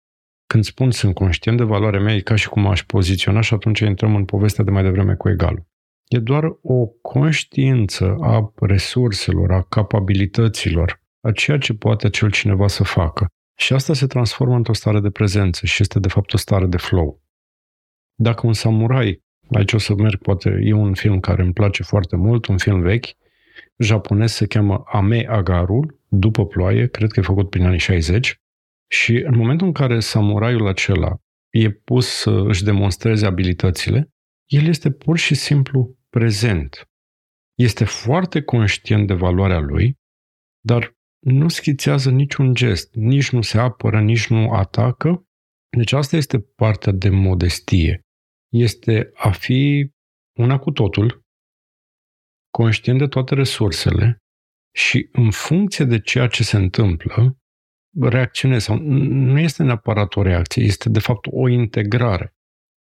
Când 0.47 0.65
spun 0.65 0.91
sunt 0.91 1.15
conștient 1.15 1.57
de 1.57 1.65
valoarea 1.65 2.01
mea, 2.01 2.15
e 2.15 2.21
ca 2.21 2.35
și 2.35 2.49
cum 2.49 2.67
aș 2.67 2.83
poziționa 2.83 3.41
și 3.41 3.55
atunci 3.55 3.81
intrăm 3.81 4.15
în 4.15 4.25
povestea 4.25 4.65
de 4.65 4.71
mai 4.71 4.83
devreme 4.83 5.15
cu 5.15 5.29
egalul. 5.29 5.67
E 6.09 6.19
doar 6.19 6.45
o 6.63 6.87
conștiință 6.87 8.17
a 8.21 8.53
resurselor, 8.55 9.53
a 9.53 9.63
capabilităților, 9.63 11.03
a 11.21 11.33
ceea 11.33 11.59
ce 11.59 11.75
poate 11.75 12.07
acel 12.07 12.31
cineva 12.31 12.69
să 12.69 12.85
facă. 12.85 13.27
Și 13.57 13.73
asta 13.73 13.95
se 13.95 14.07
transformă 14.07 14.55
într-o 14.55 14.73
stare 14.73 15.01
de 15.01 15.11
prezență 15.11 15.67
și 15.67 15.83
este 15.83 15.99
de 15.99 16.09
fapt 16.09 16.33
o 16.33 16.37
stare 16.37 16.67
de 16.67 16.77
flow. 16.77 17.23
Dacă 18.15 18.47
un 18.47 18.53
samurai, 18.53 19.23
aici 19.51 19.73
o 19.73 19.79
să 19.79 19.95
merg, 19.95 20.21
poate 20.21 20.61
e 20.63 20.73
un 20.73 20.95
film 20.95 21.21
care 21.21 21.43
îmi 21.43 21.53
place 21.53 21.83
foarte 21.83 22.17
mult, 22.17 22.47
un 22.47 22.59
film 22.59 22.81
vechi, 22.81 23.07
japonez 23.77 24.33
se 24.33 24.47
cheamă 24.47 24.83
Ame 24.87 25.27
Agarul, 25.29 26.01
după 26.09 26.47
ploaie, 26.47 26.89
cred 26.89 27.11
că 27.11 27.21
e 27.21 27.23
făcut 27.23 27.51
prin 27.51 27.65
anii 27.65 27.79
60, 27.79 28.41
și 28.91 29.13
în 29.13 29.37
momentul 29.37 29.67
în 29.67 29.73
care 29.73 30.01
samuraiul 30.01 30.67
acela 30.67 31.17
e 31.51 31.71
pus 31.71 32.07
să 32.07 32.31
își 32.31 32.65
demonstreze 32.65 33.27
abilitățile, 33.27 34.11
el 34.47 34.67
este 34.67 34.91
pur 34.91 35.19
și 35.19 35.35
simplu 35.35 35.97
prezent. 36.09 36.89
Este 37.55 37.85
foarte 37.85 38.43
conștient 38.43 39.07
de 39.07 39.15
valoarea 39.15 39.59
lui, 39.59 39.99
dar 40.61 40.97
nu 41.19 41.49
schițează 41.49 42.11
niciun 42.11 42.55
gest, 42.55 42.95
nici 42.95 43.31
nu 43.31 43.43
se 43.43 43.59
apără, 43.59 44.01
nici 44.01 44.27
nu 44.27 44.51
atacă. 44.51 45.23
Deci 45.77 45.93
asta 45.93 46.17
este 46.17 46.39
partea 46.41 46.93
de 46.93 47.09
modestie. 47.09 48.01
Este 48.53 49.11
a 49.15 49.31
fi 49.31 49.91
una 50.39 50.59
cu 50.59 50.71
totul, 50.71 51.23
conștient 52.51 52.99
de 52.99 53.07
toate 53.07 53.35
resursele 53.35 54.17
și 54.75 55.09
în 55.13 55.31
funcție 55.31 55.85
de 55.85 56.01
ceea 56.01 56.27
ce 56.27 56.43
se 56.43 56.57
întâmplă, 56.57 57.37
reacționezi 58.01 58.65
sau 58.65 58.79
nu 58.79 59.39
este 59.39 59.63
neapărat 59.63 60.17
o 60.17 60.23
reacție, 60.23 60.63
este 60.63 60.89
de 60.89 60.99
fapt 60.99 61.27
o 61.31 61.49
integrare. 61.49 62.33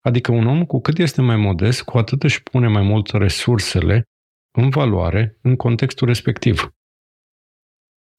Adică 0.01 0.31
un 0.31 0.47
om 0.47 0.65
cu 0.65 0.79
cât 0.79 0.97
este 0.97 1.21
mai 1.21 1.35
modest, 1.35 1.83
cu 1.83 1.97
atât 1.97 2.23
își 2.23 2.43
pune 2.43 2.67
mai 2.67 2.83
mult 2.83 3.07
resursele 3.07 4.03
în 4.57 4.69
valoare 4.69 5.37
în 5.41 5.55
contextul 5.55 6.07
respectiv 6.07 6.71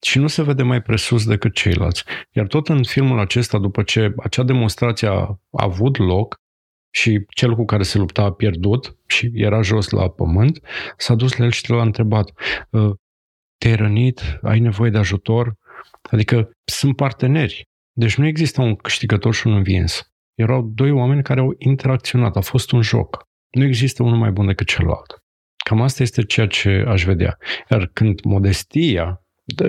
și 0.01 0.19
nu 0.19 0.27
se 0.27 0.43
vede 0.43 0.63
mai 0.63 0.81
presus 0.81 1.25
decât 1.25 1.53
ceilalți. 1.53 2.03
Iar 2.31 2.47
tot 2.47 2.67
în 2.67 2.83
filmul 2.83 3.19
acesta, 3.19 3.57
după 3.57 3.83
ce 3.83 4.13
acea 4.17 4.43
demonstrație 4.43 5.07
a 5.07 5.39
avut 5.51 5.97
loc 5.97 6.35
și 6.91 7.25
cel 7.29 7.55
cu 7.55 7.65
care 7.65 7.83
se 7.83 7.97
lupta 7.97 8.21
a 8.21 8.31
pierdut 8.31 8.97
și 9.07 9.31
era 9.33 9.61
jos 9.61 9.89
la 9.89 10.09
pământ, 10.09 10.59
s-a 10.97 11.15
dus 11.15 11.37
la 11.37 11.45
el 11.45 11.51
și 11.51 11.69
l-a 11.69 11.81
întrebat 11.81 12.31
ă, 12.73 12.95
te-ai 13.57 13.75
rănit? 13.75 14.39
Ai 14.41 14.59
nevoie 14.59 14.89
de 14.89 14.97
ajutor? 14.97 15.53
Adică 16.01 16.51
sunt 16.65 16.95
parteneri. 16.95 17.67
Deci 17.91 18.17
nu 18.17 18.27
există 18.27 18.61
un 18.61 18.75
câștigător 18.75 19.33
și 19.33 19.47
un 19.47 19.53
învins. 19.53 20.11
Erau 20.33 20.61
doi 20.61 20.91
oameni 20.91 21.23
care 21.23 21.39
au 21.39 21.55
interacționat. 21.57 22.35
A 22.35 22.41
fost 22.41 22.71
un 22.71 22.81
joc. 22.81 23.27
Nu 23.49 23.63
există 23.63 24.03
unul 24.03 24.17
mai 24.17 24.31
bun 24.31 24.45
decât 24.45 24.67
celălalt. 24.67 25.23
Cam 25.65 25.81
asta 25.81 26.03
este 26.03 26.23
ceea 26.23 26.47
ce 26.47 26.83
aș 26.87 27.03
vedea. 27.03 27.37
Iar 27.69 27.89
când 27.93 28.21
modestia 28.23 29.23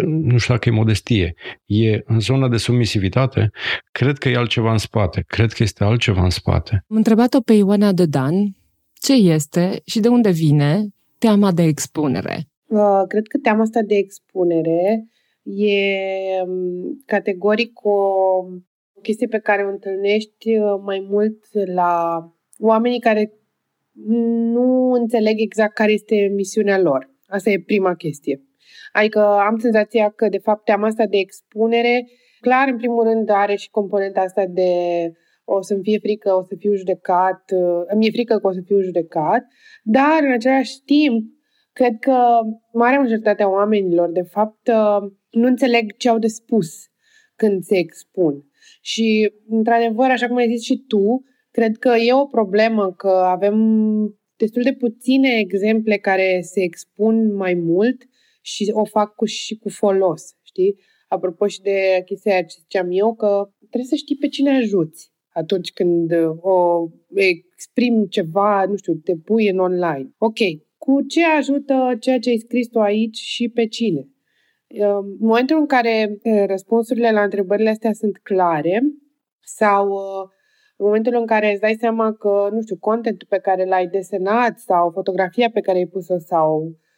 nu 0.04 0.38
știu 0.38 0.54
dacă 0.54 0.68
e 0.68 0.72
modestie, 0.72 1.34
e 1.64 2.02
în 2.04 2.20
zona 2.20 2.48
de 2.48 2.56
submisivitate, 2.56 3.50
cred 3.92 4.18
că 4.18 4.28
e 4.28 4.36
altceva 4.36 4.72
în 4.72 4.78
spate. 4.78 5.24
Cred 5.26 5.52
că 5.52 5.62
este 5.62 5.84
altceva 5.84 6.22
în 6.22 6.30
spate. 6.30 6.84
Am 6.88 6.96
întrebat-o 6.96 7.40
pe 7.40 7.52
Ioana 7.52 7.92
Dan 7.92 8.54
ce 9.00 9.12
este 9.12 9.80
și 9.84 10.00
de 10.00 10.08
unde 10.08 10.30
vine 10.30 10.88
teama 11.18 11.52
de 11.52 11.62
expunere. 11.62 12.48
Uh, 12.66 13.02
cred 13.08 13.26
că 13.26 13.38
teama 13.42 13.60
asta 13.62 13.80
de 13.82 13.94
expunere 13.94 15.06
e 15.42 15.86
um, 16.46 17.02
categoric 17.06 17.84
o 17.84 18.00
chestie 19.02 19.26
pe 19.26 19.38
care 19.38 19.64
o 19.64 19.70
întâlnești 19.70 20.58
uh, 20.58 20.80
mai 20.84 21.06
mult 21.10 21.44
la 21.74 22.24
oamenii 22.58 23.00
care 23.00 23.32
nu 24.52 24.90
înțeleg 24.90 25.40
exact 25.40 25.74
care 25.74 25.92
este 25.92 26.32
misiunea 26.34 26.78
lor. 26.78 27.10
Asta 27.26 27.50
e 27.50 27.62
prima 27.66 27.94
chestie. 27.94 28.42
Adică 28.92 29.20
am 29.20 29.58
senzația 29.58 30.10
că, 30.10 30.28
de 30.28 30.38
fapt, 30.38 30.64
teama 30.64 30.86
asta 30.86 31.06
de 31.06 31.16
expunere, 31.16 32.06
clar, 32.40 32.68
în 32.68 32.76
primul 32.76 33.04
rând, 33.04 33.30
are 33.30 33.54
și 33.54 33.70
componenta 33.70 34.20
asta 34.20 34.46
de 34.46 34.72
o 35.44 35.62
să-mi 35.62 35.82
fie 35.82 35.98
frică, 35.98 36.34
o 36.34 36.42
să 36.42 36.54
fiu 36.58 36.74
judecat, 36.74 37.42
îmi 37.86 38.06
e 38.06 38.10
frică 38.10 38.38
că 38.38 38.46
o 38.46 38.52
să 38.52 38.60
fiu 38.64 38.80
judecat, 38.80 39.46
dar, 39.82 40.18
în 40.20 40.32
același 40.32 40.82
timp, 40.84 41.24
cred 41.72 41.96
că 42.00 42.16
marea 42.72 42.98
majoritatea 42.98 43.50
oamenilor, 43.50 44.10
de 44.10 44.22
fapt, 44.22 44.68
nu 45.30 45.46
înțeleg 45.46 45.96
ce 45.96 46.08
au 46.08 46.18
de 46.18 46.26
spus 46.26 46.68
când 47.36 47.62
se 47.62 47.76
expun. 47.76 48.44
Și, 48.80 49.32
într-adevăr, 49.48 50.10
așa 50.10 50.26
cum 50.26 50.36
ai 50.36 50.50
zis 50.50 50.62
și 50.62 50.84
tu, 50.88 51.22
cred 51.50 51.76
că 51.76 51.88
e 51.88 52.12
o 52.12 52.26
problemă 52.26 52.92
că 52.92 53.08
avem 53.08 53.56
destul 54.36 54.62
de 54.62 54.72
puține 54.72 55.38
exemple 55.38 55.96
care 55.96 56.38
se 56.42 56.62
expun 56.62 57.34
mai 57.34 57.54
mult 57.54 58.02
și 58.40 58.70
o 58.72 58.84
fac 58.84 59.14
cu, 59.14 59.24
și 59.24 59.56
cu 59.56 59.68
folos, 59.68 60.22
știi? 60.42 60.78
Apropo 61.08 61.46
și 61.46 61.60
de 61.60 62.02
chestia 62.04 62.32
aia 62.32 62.42
ce 62.42 62.56
ziceam 62.60 62.86
eu, 62.90 63.14
că 63.14 63.50
trebuie 63.58 63.88
să 63.88 63.94
știi 63.94 64.16
pe 64.16 64.28
cine 64.28 64.56
ajuți 64.56 65.12
atunci 65.32 65.72
când 65.72 66.12
uh, 66.12 66.36
o 66.40 66.88
exprim 67.14 68.04
ceva, 68.04 68.64
nu 68.68 68.76
știu, 68.76 68.94
te 68.94 69.16
pui 69.16 69.48
în 69.48 69.58
online. 69.58 70.10
Ok, 70.18 70.38
cu 70.76 71.02
ce 71.02 71.24
ajută 71.24 71.96
ceea 72.00 72.18
ce 72.18 72.30
ai 72.30 72.38
scris 72.38 72.68
tu 72.68 72.80
aici 72.80 73.16
și 73.16 73.48
pe 73.48 73.66
cine? 73.66 74.08
Uh, 74.66 74.98
în 75.18 75.26
momentul 75.26 75.56
în 75.58 75.66
care 75.66 76.18
uh, 76.22 76.44
răspunsurile 76.46 77.10
la 77.10 77.22
întrebările 77.22 77.70
astea 77.70 77.92
sunt 77.92 78.18
clare 78.22 78.82
sau 79.40 79.86
în 80.76 80.86
momentul 80.86 81.14
în 81.14 81.26
care 81.26 81.50
îți 81.50 81.60
dai 81.60 81.76
seama 81.80 82.12
că, 82.12 82.48
nu 82.52 82.60
știu, 82.60 82.76
contentul 82.76 83.26
pe 83.30 83.38
care 83.38 83.64
l-ai 83.64 83.86
desenat 83.86 84.58
sau 84.58 84.90
fotografia 84.90 85.50
pe 85.50 85.60
care 85.60 85.78
ai 85.78 85.86
pus-o 85.86 86.18
sau 86.18 86.62
Uh, 86.62 86.89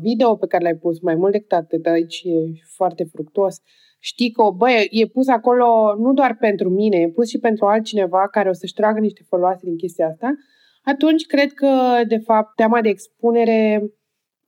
video 0.00 0.36
pe 0.36 0.46
care 0.46 0.62
l-ai 0.62 0.76
pus, 0.76 1.00
mai 1.00 1.14
mult 1.14 1.32
decât 1.32 1.52
atât, 1.52 1.86
aici 1.86 2.22
e 2.24 2.32
foarte 2.76 3.04
fructos, 3.04 3.56
știi 3.98 4.30
că, 4.30 4.42
bă, 4.56 4.68
e 4.90 5.06
pus 5.06 5.28
acolo 5.28 5.94
nu 5.98 6.12
doar 6.12 6.36
pentru 6.36 6.68
mine, 6.68 6.96
e 6.96 7.08
pus 7.08 7.28
și 7.28 7.38
pentru 7.38 7.66
altcineva 7.66 8.28
care 8.28 8.48
o 8.48 8.52
să-și 8.52 8.74
tragă 8.74 9.00
niște 9.00 9.22
foloase 9.28 9.60
din 9.64 9.76
chestia 9.76 10.06
asta, 10.06 10.34
atunci 10.82 11.26
cred 11.26 11.52
că, 11.52 12.00
de 12.08 12.16
fapt, 12.16 12.54
teama 12.54 12.80
de 12.80 12.88
expunere 12.88 13.82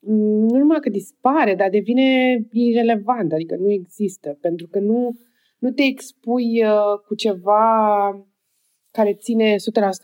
mm, 0.01 0.47
nu 0.47 0.59
numai 0.59 0.81
că 0.81 0.89
dispare, 0.89 1.55
dar 1.55 1.69
devine 1.69 2.39
irrelevant, 2.53 3.33
adică 3.33 3.57
nu 3.57 3.71
există, 3.71 4.39
pentru 4.41 4.67
că 4.71 4.79
nu, 4.79 5.11
nu 5.59 5.71
te 5.71 5.83
expui 5.83 6.65
uh, 6.65 6.99
cu 7.07 7.15
ceva 7.15 7.67
care 8.91 9.15
ține 9.15 9.55
100% 9.55 9.57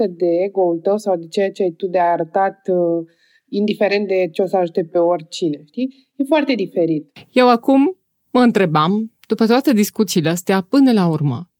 de 0.08 0.26
ego-ul 0.26 0.78
tău 0.78 0.96
sau 0.96 1.16
de 1.16 1.26
ceea 1.26 1.50
ce 1.50 1.62
ai 1.62 1.70
tu 1.70 1.86
de 1.86 1.98
arătat 1.98 2.68
uh, 2.68 3.06
indiferent 3.48 4.08
de 4.08 4.28
ce 4.32 4.42
o 4.42 4.46
să 4.46 4.56
ajute 4.56 4.84
pe 4.84 4.98
oricine, 4.98 5.62
știi? 5.66 6.08
E 6.16 6.24
foarte 6.24 6.54
diferit. 6.54 7.26
Eu 7.32 7.48
acum 7.48 7.96
mă 8.30 8.40
întrebam, 8.40 9.12
după 9.28 9.46
toate 9.46 9.72
discuțiile 9.72 10.28
astea, 10.28 10.60
până 10.60 10.92
la 10.92 11.06
urmă, 11.06 11.50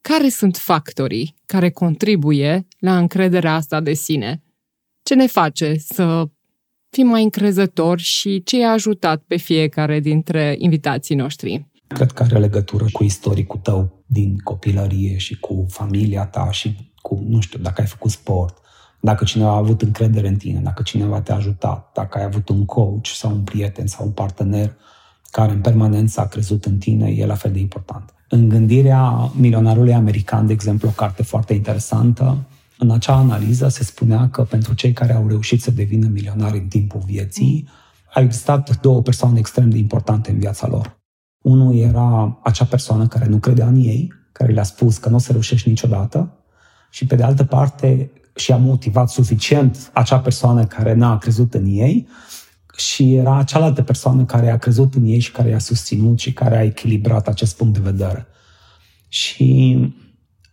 care 0.00 0.28
sunt 0.28 0.56
factorii 0.56 1.34
care 1.46 1.70
contribuie 1.70 2.66
la 2.78 2.98
încrederea 2.98 3.54
asta 3.54 3.80
de 3.80 3.92
sine? 3.92 4.42
Ce 5.02 5.14
ne 5.14 5.26
face 5.26 5.74
să 5.78 6.24
fim 6.90 7.06
mai 7.06 7.22
încrezători 7.22 8.02
și 8.02 8.42
ce 8.42 8.58
i-a 8.58 8.70
ajutat 8.70 9.22
pe 9.26 9.36
fiecare 9.36 10.00
dintre 10.00 10.54
invitații 10.58 11.14
noștri? 11.14 11.66
Cred 11.86 12.10
că 12.10 12.22
are 12.22 12.38
legătură 12.38 12.84
cu 12.92 13.04
istoricul 13.04 13.60
tău 13.62 14.04
din 14.06 14.38
copilărie 14.38 15.16
și 15.16 15.38
cu 15.38 15.66
familia 15.68 16.26
ta 16.26 16.50
și 16.50 16.92
cu, 17.02 17.24
nu 17.28 17.40
știu, 17.40 17.58
dacă 17.58 17.80
ai 17.80 17.86
făcut 17.86 18.10
sport, 18.10 18.58
dacă 19.00 19.24
cineva 19.24 19.50
a 19.50 19.56
avut 19.56 19.82
încredere 19.82 20.28
în 20.28 20.36
tine, 20.36 20.60
dacă 20.60 20.82
cineva 20.82 21.20
te-a 21.20 21.34
ajutat, 21.34 21.90
dacă 21.94 22.18
ai 22.18 22.24
avut 22.24 22.48
un 22.48 22.64
coach 22.64 23.06
sau 23.06 23.30
un 23.30 23.42
prieten 23.42 23.86
sau 23.86 24.06
un 24.06 24.12
partener 24.12 24.72
care 25.30 25.52
în 25.52 25.60
permanență 25.60 26.20
a 26.20 26.26
crezut 26.26 26.64
în 26.64 26.78
tine 26.78 27.10
e 27.10 27.26
la 27.26 27.34
fel 27.34 27.52
de 27.52 27.58
important. 27.58 28.14
În 28.28 28.48
gândirea 28.48 29.30
milionarului 29.34 29.94
american, 29.94 30.46
de 30.46 30.52
exemplu, 30.52 30.88
o 30.88 30.92
carte 30.92 31.22
foarte 31.22 31.54
interesantă, 31.54 32.36
în 32.78 32.90
acea 32.90 33.14
analiză 33.14 33.68
se 33.68 33.84
spunea 33.84 34.28
că 34.28 34.42
pentru 34.42 34.74
cei 34.74 34.92
care 34.92 35.12
au 35.12 35.28
reușit 35.28 35.62
să 35.62 35.70
devină 35.70 36.08
milionari 36.08 36.58
în 36.58 36.66
timpul 36.66 37.00
vieții, 37.06 37.68
au 38.14 38.22
existat 38.22 38.80
două 38.80 39.02
persoane 39.02 39.38
extrem 39.38 39.70
de 39.70 39.78
importante 39.78 40.30
în 40.30 40.38
viața 40.38 40.66
lor. 40.66 40.96
Unul 41.44 41.76
era 41.76 42.38
acea 42.42 42.64
persoană 42.64 43.06
care 43.06 43.26
nu 43.26 43.36
credea 43.36 43.66
în 43.66 43.76
ei, 43.76 44.12
care 44.32 44.52
le-a 44.52 44.62
spus 44.62 44.98
că 44.98 45.08
nu 45.08 45.14
o 45.14 45.18
să 45.18 45.32
reușești 45.32 45.68
niciodată, 45.68 46.32
și 46.90 47.06
pe 47.06 47.14
de 47.14 47.22
altă 47.22 47.44
parte 47.44 48.10
și-a 48.38 48.56
motivat 48.56 49.08
suficient 49.08 49.90
acea 49.94 50.18
persoană 50.18 50.66
care 50.66 50.94
n-a 50.94 51.18
crezut 51.18 51.54
în 51.54 51.64
ei 51.66 52.08
și 52.76 53.14
era 53.14 53.42
cealaltă 53.42 53.82
persoană 53.82 54.24
care 54.24 54.50
a 54.50 54.58
crezut 54.58 54.94
în 54.94 55.04
ei 55.04 55.18
și 55.18 55.32
care 55.32 55.48
i-a 55.48 55.58
susținut 55.58 56.18
și 56.18 56.32
care 56.32 56.56
a 56.56 56.62
echilibrat 56.62 57.28
acest 57.28 57.56
punct 57.56 57.74
de 57.74 57.90
vedere. 57.90 58.26
Și 59.08 59.78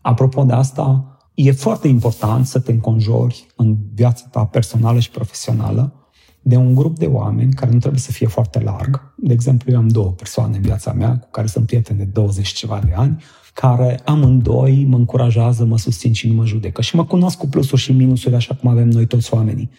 apropo 0.02 0.44
de 0.44 0.54
asta, 0.54 1.18
e 1.34 1.52
foarte 1.52 1.88
important 1.88 2.46
să 2.46 2.60
te 2.60 2.72
înconjori 2.72 3.46
în 3.56 3.78
viața 3.94 4.28
ta 4.32 4.46
personală 4.46 5.00
și 5.00 5.10
profesională 5.10 5.94
de 6.42 6.56
un 6.56 6.76
grup 6.76 6.98
de 6.98 7.06
oameni 7.06 7.54
care 7.54 7.72
nu 7.72 7.80
trebuie 7.80 8.00
să 8.00 8.12
fie 8.12 8.28
foarte 8.28 8.60
larg. 8.60 9.14
De 9.18 9.34
exemplu, 9.34 9.72
eu 9.72 9.78
am 9.78 9.88
două 9.88 10.12
persoane 10.12 10.56
în 10.56 10.62
viața 10.62 10.94
mea 10.94 11.18
cu 11.18 11.28
care 11.32 11.48
sunt 11.48 11.66
prieteni 11.66 11.98
de 11.98 12.04
20 12.04 12.48
ceva 12.48 12.80
de 12.86 12.94
ani, 12.96 13.24
care 13.56 14.00
amândoi 14.06 14.86
mă 14.86 14.96
încurajează, 14.96 15.66
mă 15.66 15.78
susțin 15.78 16.14
și 16.14 16.28
nu 16.28 16.34
mă 16.34 16.46
judecă. 16.46 16.82
Și 16.82 16.96
mă 16.96 17.06
cunosc 17.06 17.38
cu 17.38 17.48
plusuri 17.48 17.82
și 17.82 17.92
minusuri, 17.92 18.36
așa 18.36 18.56
cum 18.56 18.70
avem 18.70 18.90
noi 18.90 19.06
toți 19.06 19.34
oamenii. 19.34 19.70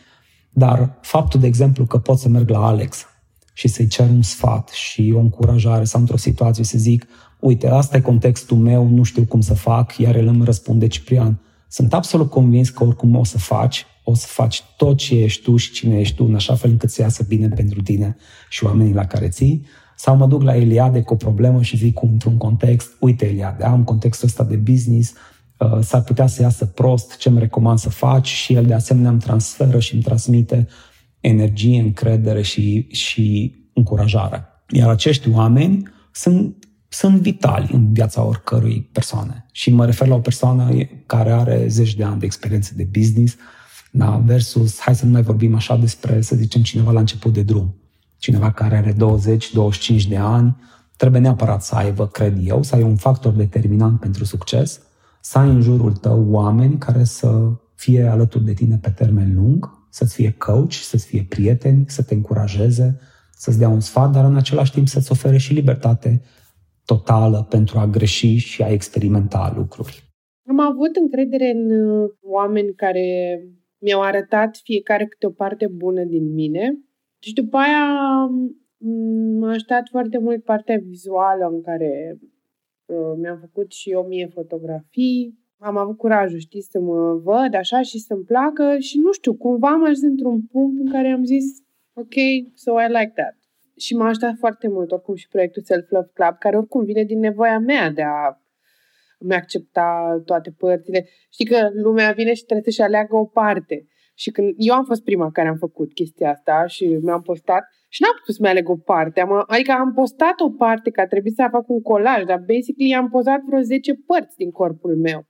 Dar 0.50 0.98
faptul, 1.00 1.40
de 1.40 1.46
exemplu, 1.46 1.84
că 1.84 1.98
pot 1.98 2.18
să 2.18 2.28
merg 2.28 2.48
la 2.48 2.66
Alex 2.66 3.06
și 3.52 3.68
să-i 3.68 3.86
cer 3.86 4.08
un 4.08 4.22
sfat 4.22 4.68
și 4.68 5.12
o 5.16 5.18
încurajare 5.18 5.84
sau 5.84 6.00
într-o 6.00 6.16
situație 6.16 6.64
să 6.64 6.78
zic, 6.78 7.06
uite, 7.40 7.68
asta 7.68 7.96
e 7.96 8.00
contextul 8.00 8.56
meu, 8.56 8.88
nu 8.88 9.02
știu 9.02 9.24
cum 9.24 9.40
să 9.40 9.54
fac, 9.54 9.96
iar 9.96 10.16
el 10.16 10.26
îmi 10.26 10.44
răspunde, 10.44 10.86
Ciprian, 10.86 11.40
sunt 11.68 11.94
absolut 11.94 12.30
convins 12.30 12.68
că 12.70 12.84
oricum 12.84 13.16
o 13.16 13.24
să 13.24 13.38
faci, 13.38 13.86
o 14.04 14.14
să 14.14 14.26
faci 14.28 14.62
tot 14.76 14.96
ce 14.96 15.14
ești 15.22 15.42
tu 15.42 15.56
și 15.56 15.72
cine 15.72 15.98
ești 15.98 16.16
tu, 16.16 16.24
în 16.24 16.34
așa 16.34 16.54
fel 16.54 16.70
încât 16.70 16.90
să 16.90 17.02
iasă 17.02 17.24
bine 17.28 17.48
pentru 17.48 17.82
tine 17.82 18.16
și 18.48 18.64
oamenii 18.64 18.94
la 18.94 19.06
care 19.06 19.28
ții. 19.28 19.66
Sau 19.96 20.16
mă 20.16 20.26
duc 20.26 20.42
la 20.42 20.56
Eliade 20.56 21.02
cu 21.02 21.12
o 21.12 21.16
problemă 21.16 21.62
și 21.62 21.76
zic 21.76 22.02
într-un 22.02 22.36
context, 22.36 22.90
uite 23.00 23.26
Eliade, 23.26 23.64
am 23.64 23.84
contextul 23.84 24.28
ăsta 24.28 24.44
de 24.44 24.56
business, 24.56 25.12
uh, 25.58 25.78
s-ar 25.80 26.02
putea 26.02 26.26
să 26.26 26.42
iasă 26.42 26.64
prost, 26.64 27.16
ce 27.16 27.28
îmi 27.28 27.38
recomand 27.38 27.78
să 27.78 27.88
faci 27.88 28.28
și 28.28 28.52
el 28.52 28.66
de 28.66 28.74
asemenea 28.74 29.10
îmi 29.10 29.20
transferă 29.20 29.78
și 29.78 29.94
îmi 29.94 30.02
transmite 30.02 30.66
energie, 31.20 31.80
încredere 31.80 32.42
și, 32.42 32.86
și 32.90 33.54
încurajare. 33.74 34.44
Iar 34.68 34.88
acești 34.88 35.30
oameni 35.30 35.82
sunt 36.12 36.66
sunt 36.88 37.20
vitali 37.20 37.68
în 37.72 37.92
viața 37.92 38.24
oricărui 38.24 38.88
persoane. 38.92 39.46
Și 39.52 39.70
mă 39.70 39.84
refer 39.84 40.08
la 40.08 40.14
o 40.14 40.20
persoană 40.20 40.70
care 41.06 41.30
are 41.30 41.68
zeci 41.68 41.94
de 41.94 42.04
ani 42.04 42.18
de 42.18 42.24
experiență 42.24 42.72
de 42.76 42.88
business, 42.98 43.36
da, 43.90 44.22
versus, 44.24 44.80
hai 44.80 44.94
să 44.94 45.04
nu 45.04 45.10
mai 45.10 45.22
vorbim 45.22 45.54
așa 45.54 45.76
despre, 45.76 46.20
să 46.20 46.36
zicem, 46.36 46.62
cineva 46.62 46.90
la 46.90 47.00
început 47.00 47.32
de 47.32 47.42
drum. 47.42 47.74
Cineva 48.26 48.52
care 48.52 48.76
are 48.76 48.92
20-25 48.92 50.08
de 50.08 50.16
ani, 50.16 50.56
trebuie 50.96 51.20
neapărat 51.20 51.62
să 51.62 51.74
aibă, 51.74 52.08
cred 52.08 52.38
eu, 52.44 52.62
să 52.62 52.74
ai 52.74 52.82
un 52.82 52.96
factor 52.96 53.32
determinant 53.32 54.00
pentru 54.00 54.24
succes, 54.24 54.82
să 55.20 55.38
ai 55.38 55.48
în 55.48 55.60
jurul 55.60 55.92
tău 55.92 56.26
oameni 56.30 56.78
care 56.78 57.04
să 57.04 57.52
fie 57.74 58.02
alături 58.02 58.44
de 58.44 58.52
tine 58.52 58.78
pe 58.82 58.90
termen 58.90 59.34
lung, 59.34 59.70
să-ți 59.90 60.14
fie 60.14 60.34
coach, 60.38 60.72
să-ți 60.72 61.06
fie 61.06 61.26
prieteni, 61.28 61.84
să 61.88 62.02
te 62.02 62.14
încurajeze, 62.14 63.00
să-ți 63.30 63.58
dea 63.58 63.68
un 63.68 63.80
sfat, 63.80 64.12
dar 64.12 64.24
în 64.24 64.36
același 64.36 64.72
timp 64.72 64.88
să-ți 64.88 65.12
ofere 65.12 65.36
și 65.36 65.52
libertate 65.52 66.22
totală 66.84 67.46
pentru 67.50 67.78
a 67.78 67.86
greși 67.86 68.36
și 68.36 68.62
a 68.62 68.68
experimenta 68.68 69.52
lucruri. 69.56 70.04
Am 70.48 70.60
avut 70.60 70.96
încredere 70.96 71.50
în 71.50 71.80
uh, 71.80 72.10
oameni 72.20 72.74
care 72.74 73.04
mi-au 73.78 74.02
arătat 74.02 74.60
fiecare 74.62 75.06
câte 75.06 75.26
o 75.26 75.30
parte 75.30 75.66
bună 75.66 76.02
din 76.04 76.32
mine 76.32 76.85
și 77.18 77.32
după 77.32 77.56
aia 77.56 77.84
mm, 78.78 79.38
m-a 79.38 79.50
ajutat 79.50 79.88
foarte 79.90 80.18
mult 80.18 80.44
partea 80.44 80.78
vizuală 80.82 81.46
în 81.52 81.62
care 81.62 82.18
uh, 82.86 83.12
mi-am 83.20 83.38
făcut 83.40 83.72
și 83.72 83.90
eu 83.90 84.02
mie 84.02 84.26
fotografii. 84.26 85.38
Am 85.58 85.76
avut 85.76 85.96
curajul, 85.96 86.38
știi, 86.38 86.62
să 86.62 86.80
mă 86.80 87.14
văd 87.14 87.54
așa 87.54 87.82
și 87.82 87.98
să-mi 87.98 88.24
placă 88.24 88.78
și 88.78 88.98
nu 88.98 89.12
știu, 89.12 89.34
cumva 89.34 89.68
am 89.68 89.82
ajuns 89.82 90.02
într-un 90.02 90.42
punct 90.42 90.80
în 90.80 90.90
care 90.90 91.08
am 91.08 91.24
zis 91.24 91.44
ok, 91.94 92.14
so 92.54 92.80
I 92.80 92.86
like 92.88 93.12
that 93.14 93.36
și 93.76 93.94
m-a 93.94 94.08
ajutat 94.08 94.34
foarte 94.38 94.68
mult 94.68 94.92
oricum 94.92 95.14
și 95.14 95.28
proiectul 95.28 95.62
Self 95.62 95.90
Love 95.90 96.10
Club, 96.14 96.38
care 96.38 96.56
oricum 96.56 96.84
vine 96.84 97.04
din 97.04 97.18
nevoia 97.18 97.58
mea 97.58 97.90
de 97.90 98.02
a 98.02 98.40
mi 99.18 99.34
accepta 99.34 100.20
toate 100.24 100.50
părțile. 100.58 101.08
Știi 101.30 101.44
că 101.44 101.68
lumea 101.72 102.12
vine 102.12 102.34
și 102.34 102.44
trebuie 102.44 102.72
să-și 102.72 102.86
aleagă 102.86 103.16
o 103.16 103.24
parte. 103.24 103.86
Și 104.22 104.30
când 104.30 104.54
eu 104.56 104.74
am 104.74 104.84
fost 104.84 105.02
prima 105.02 105.30
care 105.30 105.48
am 105.48 105.56
făcut 105.66 105.92
chestia 105.92 106.30
asta 106.30 106.66
și 106.66 106.84
mi-am 107.02 107.22
postat 107.22 107.64
și 107.88 108.02
n-am 108.02 108.16
putut 108.18 108.34
să-mi 108.34 108.48
aleg 108.48 108.68
o 108.68 108.76
parte. 108.76 109.20
Am, 109.20 109.44
adică 109.46 109.72
am 109.72 109.92
postat 109.92 110.40
o 110.40 110.50
parte 110.50 110.90
că 110.90 111.00
a 111.00 111.06
trebuit 111.06 111.34
să 111.34 111.48
fac 111.50 111.68
un 111.68 111.82
colaj, 111.82 112.20
dar 112.24 112.40
basically 112.52 112.94
am 112.94 113.08
postat 113.08 113.40
vreo 113.48 113.60
10 113.60 113.94
părți 114.06 114.36
din 114.36 114.50
corpul 114.50 114.96
meu. 114.96 115.20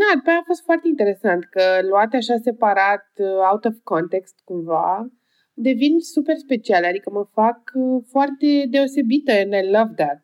Na, 0.00 0.10
după 0.14 0.28
aia 0.30 0.38
a 0.38 0.50
fost 0.50 0.62
foarte 0.64 0.88
interesant 0.88 1.44
că 1.44 1.62
luate 1.90 2.16
așa 2.16 2.36
separat, 2.48 3.06
uh, 3.16 3.50
out 3.50 3.64
of 3.64 3.76
context 3.82 4.34
cumva, 4.44 5.06
devin 5.54 5.94
super 6.14 6.36
speciale, 6.36 6.86
adică 6.86 7.10
mă 7.12 7.24
fac 7.32 7.58
uh, 7.74 8.04
foarte 8.12 8.66
deosebită 8.70 9.32
and 9.32 9.52
I 9.60 9.70
love 9.76 9.92
that. 9.96 10.20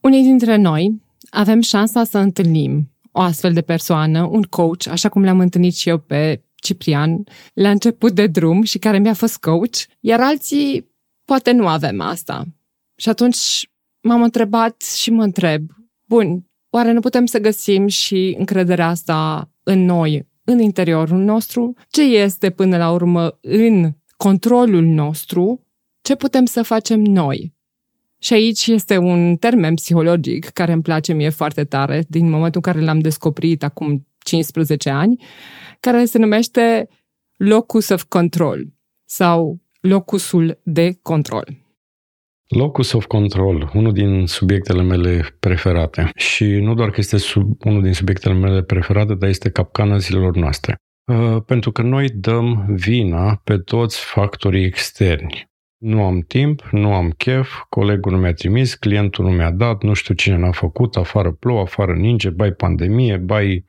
Unii 0.00 0.22
dintre 0.22 0.56
noi 0.56 1.02
avem 1.30 1.60
șansa 1.60 2.04
să 2.04 2.18
întâlnim 2.18 2.90
o 3.12 3.20
astfel 3.20 3.52
de 3.52 3.60
persoană, 3.60 4.28
un 4.30 4.42
coach, 4.42 4.86
așa 4.88 5.08
cum 5.08 5.22
le-am 5.22 5.40
întâlnit 5.40 5.74
și 5.74 5.88
eu 5.88 5.98
pe 5.98 6.42
Ciprian 6.62 7.24
la 7.54 7.70
început 7.70 8.12
de 8.12 8.26
drum 8.26 8.62
și 8.62 8.78
care 8.78 8.98
mi-a 8.98 9.14
fost 9.14 9.36
coach, 9.36 9.76
iar 10.00 10.20
alții 10.20 10.90
poate 11.24 11.52
nu 11.52 11.66
avem 11.66 12.00
asta. 12.00 12.44
Și 12.96 13.08
atunci 13.08 13.70
m-am 14.00 14.22
întrebat 14.22 14.82
și 14.82 15.10
mă 15.10 15.22
întreb, 15.22 15.70
bun, 16.04 16.46
oare 16.70 16.92
nu 16.92 17.00
putem 17.00 17.26
să 17.26 17.38
găsim 17.38 17.86
și 17.86 18.34
încrederea 18.38 18.88
asta 18.88 19.50
în 19.62 19.84
noi, 19.84 20.28
în 20.44 20.58
interiorul 20.58 21.18
nostru? 21.18 21.74
Ce 21.88 22.02
este 22.02 22.50
până 22.50 22.76
la 22.76 22.90
urmă 22.90 23.38
în 23.40 23.92
controlul 24.16 24.84
nostru, 24.84 25.66
ce 26.00 26.14
putem 26.14 26.44
să 26.44 26.62
facem 26.62 27.00
noi. 27.00 27.54
Și 28.18 28.32
aici 28.32 28.66
este 28.66 28.96
un 28.96 29.36
termen 29.36 29.74
psihologic 29.74 30.44
care 30.44 30.72
îmi 30.72 30.82
place 30.82 31.12
mie 31.12 31.28
foarte 31.28 31.64
tare, 31.64 32.04
din 32.08 32.30
momentul 32.30 32.60
în 32.64 32.72
care 32.72 32.84
l-am 32.84 32.98
descoperit 32.98 33.62
acum 33.62 34.06
15 34.26 34.90
ani, 34.90 35.24
care 35.80 36.04
se 36.04 36.18
numește 36.18 36.88
locus 37.36 37.88
of 37.88 38.02
control 38.02 38.66
sau 39.04 39.60
locusul 39.80 40.60
de 40.62 40.98
control. 41.02 41.64
Locus 42.48 42.92
of 42.92 43.06
control, 43.06 43.70
unul 43.74 43.92
din 43.92 44.26
subiectele 44.26 44.82
mele 44.82 45.36
preferate. 45.40 46.10
Și 46.14 46.44
nu 46.44 46.74
doar 46.74 46.90
că 46.90 46.96
este 46.98 47.16
sub, 47.16 47.64
unul 47.64 47.82
din 47.82 47.92
subiectele 47.92 48.34
mele 48.34 48.62
preferate, 48.62 49.14
dar 49.14 49.28
este 49.28 49.50
capcana 49.50 49.98
zilelor 49.98 50.36
noastre. 50.36 50.76
Uh, 51.12 51.42
pentru 51.46 51.72
că 51.72 51.82
noi 51.82 52.08
dăm 52.08 52.66
vina 52.68 53.40
pe 53.44 53.58
toți 53.58 54.04
factorii 54.04 54.64
externi. 54.64 55.48
Nu 55.78 56.04
am 56.04 56.20
timp, 56.20 56.62
nu 56.70 56.94
am 56.94 57.10
chef, 57.10 57.50
colegul 57.68 58.12
nu 58.12 58.18
mi-a 58.18 58.32
trimis, 58.32 58.74
clientul 58.74 59.24
nu 59.24 59.30
mi-a 59.30 59.50
dat, 59.50 59.82
nu 59.82 59.92
știu 59.92 60.14
cine 60.14 60.36
n-a 60.36 60.50
făcut, 60.50 60.96
afară 60.96 61.32
plouă, 61.32 61.60
afară 61.60 61.92
ninge, 61.92 62.30
bai 62.30 62.52
pandemie, 62.52 63.16
bai 63.16 63.64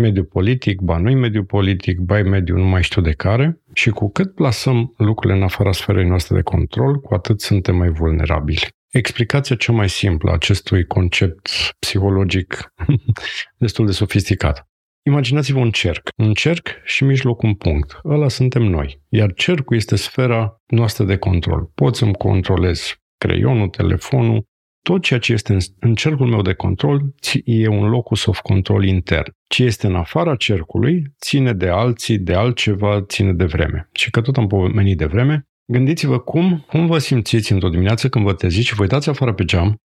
mediu 0.00 0.24
politic, 0.24 0.80
ba 0.80 0.96
nu-i 0.96 1.14
mediu 1.14 1.44
politic, 1.44 1.98
bai 1.98 2.22
mediu 2.22 2.56
nu 2.56 2.64
mai 2.64 2.82
știu 2.82 3.02
de 3.02 3.12
care. 3.12 3.60
Și 3.72 3.90
cu 3.90 4.10
cât 4.10 4.34
plasăm 4.34 4.94
lucrurile 4.96 5.38
în 5.38 5.44
afara 5.44 5.72
sferei 5.72 6.04
noastre 6.04 6.36
de 6.36 6.42
control, 6.42 7.00
cu 7.00 7.14
atât 7.14 7.40
suntem 7.40 7.76
mai 7.76 7.88
vulnerabili. 7.88 8.68
Explicația 8.90 9.56
cea 9.56 9.72
mai 9.72 9.88
simplă 9.88 10.30
a 10.30 10.34
acestui 10.34 10.84
concept 10.84 11.48
psihologic 11.78 12.74
destul 13.64 13.86
de 13.86 13.92
sofisticat. 13.92 14.68
Imaginați-vă 15.02 15.58
un 15.58 15.70
cerc. 15.70 16.08
Un 16.16 16.32
cerc 16.32 16.68
și 16.84 17.04
mijloc 17.04 17.42
un 17.42 17.54
punct. 17.54 18.00
Ăla 18.04 18.28
suntem 18.28 18.62
noi. 18.62 19.00
Iar 19.08 19.32
cercul 19.32 19.76
este 19.76 19.96
sfera 19.96 20.62
noastră 20.66 21.04
de 21.04 21.16
control. 21.16 21.70
Pot 21.74 21.96
să-mi 21.96 22.14
controlez 22.14 22.94
creionul, 23.18 23.68
telefonul, 23.68 24.44
tot 24.82 25.02
ceea 25.02 25.18
ce 25.18 25.32
este 25.32 25.52
în, 25.52 25.58
în 25.78 25.94
cercul 25.94 26.26
meu 26.26 26.42
de 26.42 26.52
control 26.52 27.14
e 27.44 27.68
un 27.68 27.88
locus 27.88 28.26
of 28.26 28.40
control 28.40 28.84
intern. 28.84 29.32
Ce 29.46 29.64
este 29.64 29.86
în 29.86 29.94
afara 29.94 30.36
cercului 30.36 31.02
ține 31.20 31.52
de 31.52 31.68
alții, 31.68 32.18
de 32.18 32.34
altceva, 32.34 33.02
ține 33.02 33.32
de 33.32 33.44
vreme. 33.44 33.88
Și 33.92 34.10
că 34.10 34.20
tot 34.20 34.36
am 34.36 34.46
pomenit 34.46 34.98
de 34.98 35.06
vreme, 35.06 35.48
gândiți-vă 35.72 36.18
cum, 36.18 36.64
cum 36.68 36.86
vă 36.86 36.98
simțiți 36.98 37.52
într-o 37.52 37.68
dimineață 37.68 38.08
când 38.08 38.24
vă 38.24 38.32
treziți 38.32 38.66
și 38.66 38.74
vă 38.74 38.82
uitați 38.82 39.08
afară 39.08 39.32
pe 39.32 39.44
geam 39.44 39.80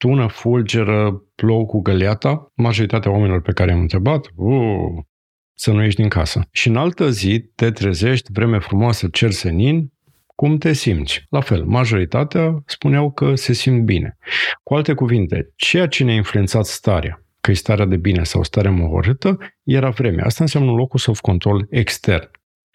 tună, 0.00 0.26
fulgeră, 0.26 1.22
plou 1.34 1.66
cu 1.66 1.80
găleata, 1.80 2.52
majoritatea 2.54 3.10
oamenilor 3.10 3.42
pe 3.42 3.52
care 3.52 3.72
am 3.72 3.80
întrebat, 3.80 4.26
uh, 4.34 5.04
să 5.54 5.72
nu 5.72 5.82
ieși 5.82 5.96
din 5.96 6.08
casă. 6.08 6.40
Și 6.50 6.68
în 6.68 6.76
altă 6.76 7.10
zi 7.10 7.50
te 7.54 7.70
trezești, 7.70 8.32
vreme 8.32 8.58
frumoasă, 8.58 9.08
cer 9.08 9.30
senin, 9.30 9.92
Cum 10.40 10.58
te 10.58 10.72
simți? 10.72 11.26
La 11.28 11.40
fel, 11.40 11.64
majoritatea 11.64 12.62
spuneau 12.66 13.10
că 13.10 13.34
se 13.34 13.52
simt 13.52 13.84
bine. 13.84 14.16
Cu 14.62 14.74
alte 14.74 14.94
cuvinte, 14.94 15.52
ceea 15.56 15.86
ce 15.86 16.04
ne-a 16.04 16.14
influențat 16.14 16.64
starea, 16.64 17.24
că 17.40 17.50
e 17.50 17.54
starea 17.54 17.84
de 17.84 17.96
bine 17.96 18.24
sau 18.24 18.42
starea 18.42 18.70
mohorâtă, 18.70 19.38
era 19.62 19.90
vremea. 19.90 20.24
Asta 20.24 20.42
înseamnă 20.42 20.70
un 20.70 20.76
locus 20.76 21.06
of 21.06 21.20
control 21.20 21.66
extern. 21.70 22.30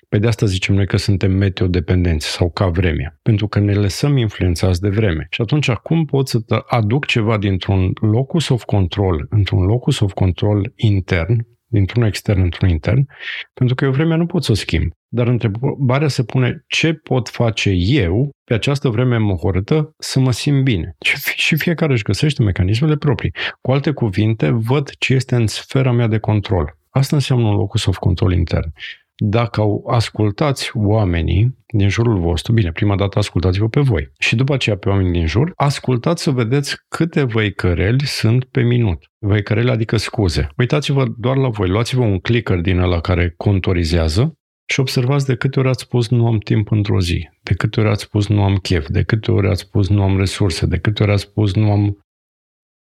Pe 0.10 0.18
de 0.18 0.28
asta 0.28 0.46
zicem 0.46 0.76
noi 0.76 0.88
că 0.88 0.98
suntem 0.98 1.32
meteodependenți 1.32 2.28
sau 2.28 2.52
ca 2.52 2.68
vremea, 2.68 3.20
pentru 3.22 3.48
că 3.48 3.60
ne 3.60 3.74
lăsăm 3.74 4.18
influențați 4.18 4.82
de 4.82 4.90
vreme. 4.90 5.28
Și 5.30 5.42
atunci, 5.42 5.72
cum 5.72 6.06
pot 6.06 6.28
să 6.28 6.40
aduc 6.68 7.06
ceva 7.06 7.38
dintr-un 7.38 7.92
locus 8.02 8.50
of 8.50 8.64
control 8.64 9.26
într-un 9.30 9.64
locus 9.64 10.00
of 10.00 10.14
control 10.14 10.72
intern, 10.76 11.48
dintr-un 11.76 12.04
extern 12.04 12.42
într-un 12.42 12.70
intern, 12.70 13.08
pentru 13.54 13.76
că 13.76 13.86
eu 13.86 13.92
vremea 13.92 14.18
nu 14.18 14.26
pot 14.26 14.44
să 14.44 14.52
o 14.52 14.56
schimb. 14.56 14.92
Dar 15.08 15.28
întrebarea 15.28 16.08
se 16.08 16.24
pune 16.24 16.64
ce 16.68 16.94
pot 16.94 17.30
face 17.30 17.70
eu 17.76 18.30
pe 18.44 18.54
această 18.54 18.90
vreme 18.90 19.18
mohorâtă 19.18 19.94
să 19.98 20.20
mă 20.20 20.32
simt 20.32 20.64
bine. 20.64 20.96
Și 21.36 21.56
fiecare 21.56 21.94
își 21.94 22.04
găsește 22.04 22.44
mecanismele 22.44 22.96
proprii. 22.96 23.34
Cu 23.62 23.72
alte 23.72 23.92
cuvinte, 23.92 24.50
văd 24.50 24.90
ce 24.98 25.14
este 25.14 25.36
în 25.36 25.48
sfera 25.48 25.92
mea 25.92 26.08
de 26.08 26.18
control. 26.18 26.78
Asta 26.90 27.16
înseamnă 27.16 27.48
un 27.48 27.56
locus 27.56 27.86
of 27.86 27.98
control 27.98 28.34
intern. 28.34 28.74
Dacă 29.18 29.62
au 29.62 29.86
ascultați 29.88 30.78
oamenii 30.78 31.58
din 31.68 31.90
jurul 31.90 32.20
vostru, 32.20 32.54
bine, 32.54 32.72
prima 32.72 32.96
dată 32.96 33.20
ascultați-vă 33.20 33.68
pe 33.68 33.80
voi 33.80 34.12
și 34.20 34.36
după 34.36 34.54
aceea 34.54 34.78
pe 34.78 34.90
oamenii 34.90 35.12
din 35.12 35.26
jur, 35.26 35.52
ascultați 35.56 36.24
să 36.24 36.32
vedeți 36.32 36.76
câte 36.88 37.24
văicăreli 37.24 38.06
sunt 38.06 38.46
pe 38.46 38.62
minut. 38.62 39.12
Văicăreli 39.18 39.70
adică 39.70 39.98
scuze. 39.98 40.48
Uitați-vă 40.58 41.06
doar 41.18 41.38
la 41.38 41.50
voi, 41.50 41.70
luați-vă 41.70 42.02
un 42.02 42.20
clicker 42.20 42.60
din 42.60 42.80
ăla 42.80 43.00
care 43.00 43.34
contorizează 43.38 44.34
și 44.66 44.80
observați 44.80 45.26
de 45.26 45.36
câte 45.36 45.60
ori 45.60 45.70
ați 45.70 45.82
spus 45.82 46.10
nu 46.10 46.28
am 46.28 46.38
timp 46.38 46.72
într-o 46.72 47.02
zi, 47.02 47.30
de 47.44 47.54
câte 47.54 47.80
ori 47.80 47.90
ați 47.90 48.04
spus 48.04 48.28
nu 48.28 48.44
am 48.44 48.56
chef, 48.56 48.88
de 48.88 49.04
câte 49.04 49.32
ori 49.32 49.48
ați 49.48 49.62
spus 49.62 49.90
nu 49.90 50.04
am 50.04 50.18
resurse, 50.18 50.66
de 50.66 50.80
câte 50.80 51.04
ori 51.04 51.12
ați 51.12 51.22
spus 51.22 51.54
nu 51.54 51.72
am... 51.72 52.00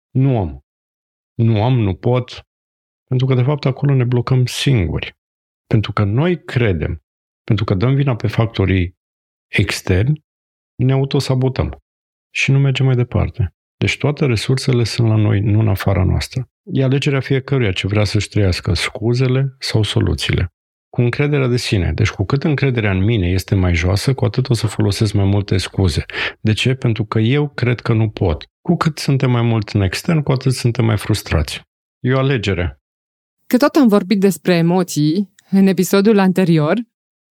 Nu 0.09 0.39
am. 0.39 0.59
Nu 1.35 1.63
am, 1.63 1.79
nu 1.79 1.93
pot. 1.93 2.43
Pentru 3.03 3.25
că, 3.25 3.33
de 3.33 3.43
fapt, 3.43 3.65
acolo 3.65 3.93
ne 3.93 4.03
blocăm 4.03 4.45
singuri. 4.45 5.18
Pentru 5.73 5.93
că 5.93 6.03
noi 6.03 6.43
credem, 6.43 7.03
pentru 7.43 7.65
că 7.65 7.73
dăm 7.73 7.95
vina 7.95 8.15
pe 8.15 8.27
factorii 8.27 8.97
externi, 9.47 10.23
ne 10.75 10.91
autosabotăm 10.91 11.77
și 12.34 12.51
nu 12.51 12.60
mergem 12.60 12.86
mai 12.86 12.95
departe. 12.95 13.53
Deci 13.77 13.97
toate 13.97 14.25
resursele 14.25 14.84
sunt 14.84 15.08
la 15.08 15.15
noi, 15.15 15.39
nu 15.39 15.60
în 15.60 15.67
afara 15.67 16.03
noastră. 16.03 16.49
E 16.63 16.84
alegerea 16.84 17.19
fiecăruia 17.19 17.71
ce 17.71 17.88
vrea 17.88 18.03
să-și 18.03 18.29
trăiască 18.29 18.73
scuzele 18.73 19.55
sau 19.60 19.84
soluțiile. 19.84 20.53
Cu 20.89 21.01
încrederea 21.01 21.47
de 21.47 21.58
sine. 21.58 21.93
Deci 21.93 22.10
cu 22.10 22.25
cât 22.25 22.43
încrederea 22.43 22.91
în 22.91 23.03
mine 23.03 23.27
este 23.27 23.55
mai 23.55 23.73
joasă, 23.73 24.13
cu 24.13 24.25
atât 24.25 24.49
o 24.49 24.53
să 24.53 24.67
folosesc 24.67 25.13
mai 25.13 25.25
multe 25.25 25.58
scuze. 25.58 26.05
De 26.41 26.53
ce? 26.53 26.73
Pentru 26.73 27.05
că 27.05 27.19
eu 27.19 27.49
cred 27.49 27.79
că 27.79 27.93
nu 27.93 28.10
pot. 28.10 28.45
Cu 28.62 28.75
cât 28.75 28.97
suntem 28.97 29.32
mai 29.32 29.41
mult 29.41 29.69
în 29.69 29.82
extern, 29.82 30.21
cu 30.21 30.32
atât 30.32 30.53
suntem 30.53 30.86
mai 30.86 30.97
frustrați. 30.97 31.62
E 31.99 32.13
o 32.13 32.17
alegere. 32.17 32.79
Că 33.47 33.58
tot 33.58 33.75
am 33.75 33.88
vorbit 33.88 34.19
despre 34.19 34.55
emoții, 34.55 35.34
în 35.51 35.67
episodul 35.67 36.19
anterior, 36.19 36.77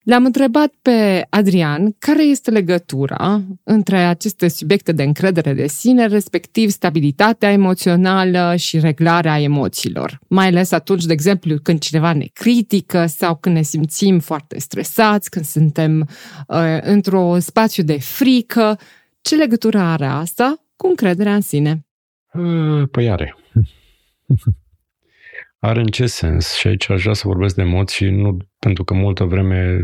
L-am 0.08 0.24
întrebat 0.24 0.74
pe 0.82 1.26
Adrian 1.30 1.92
care 1.98 2.22
este 2.22 2.50
legătura 2.50 3.42
între 3.64 3.96
aceste 3.96 4.48
subiecte 4.48 4.92
de 4.92 5.02
încredere 5.02 5.52
de 5.52 5.66
sine, 5.66 6.06
respectiv 6.06 6.70
stabilitatea 6.70 7.50
emoțională 7.50 8.56
și 8.56 8.78
reglarea 8.78 9.40
emoțiilor. 9.40 10.18
Mai 10.28 10.46
ales 10.46 10.70
atunci, 10.72 11.04
de 11.04 11.12
exemplu, 11.12 11.58
când 11.62 11.80
cineva 11.80 12.12
ne 12.12 12.24
critică 12.32 13.06
sau 13.06 13.36
când 13.36 13.54
ne 13.54 13.62
simțim 13.62 14.18
foarte 14.18 14.58
stresați, 14.58 15.30
când 15.30 15.44
suntem 15.44 16.08
uh, 16.46 16.78
într-un 16.80 17.40
spațiu 17.40 17.82
de 17.82 17.98
frică. 17.98 18.78
Ce 19.20 19.36
legătură 19.36 19.78
are 19.78 20.06
asta 20.06 20.64
cu 20.76 20.86
încrederea 20.86 21.34
în 21.34 21.40
sine? 21.40 21.86
Păi 22.90 23.10
are. 23.10 23.36
Are 25.58 25.80
în 25.80 25.86
ce 25.86 26.06
sens? 26.06 26.54
Și 26.54 26.66
aici 26.66 26.90
aș 26.90 27.02
vrea 27.02 27.14
să 27.14 27.26
vorbesc 27.26 27.54
de 27.54 27.62
emoții, 27.62 28.10
nu 28.10 28.36
pentru 28.58 28.84
că 28.84 28.94
multă 28.94 29.24
vreme 29.24 29.78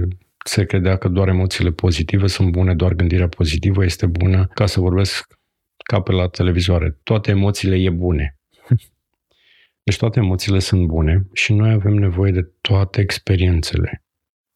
se 0.45 0.65
credea 0.65 0.97
că 0.97 1.09
doar 1.09 1.29
emoțiile 1.29 1.71
pozitive 1.71 2.27
sunt 2.27 2.51
bune, 2.51 2.75
doar 2.75 2.93
gândirea 2.93 3.29
pozitivă 3.29 3.85
este 3.85 4.07
bună, 4.07 4.47
ca 4.55 4.67
să 4.67 4.81
vorbesc 4.81 5.39
ca 5.85 6.01
pe 6.01 6.13
la 6.13 6.29
televizoare. 6.29 6.99
Toate 7.03 7.31
emoțiile 7.31 7.77
e 7.77 7.91
bune. 7.91 8.39
Deci 9.85 9.97
toate 9.97 10.19
emoțiile 10.19 10.59
sunt 10.59 10.87
bune 10.87 11.27
și 11.33 11.53
noi 11.53 11.73
avem 11.73 11.93
nevoie 11.93 12.33
de 12.33 12.53
toate 12.61 13.01
experiențele. 13.01 14.03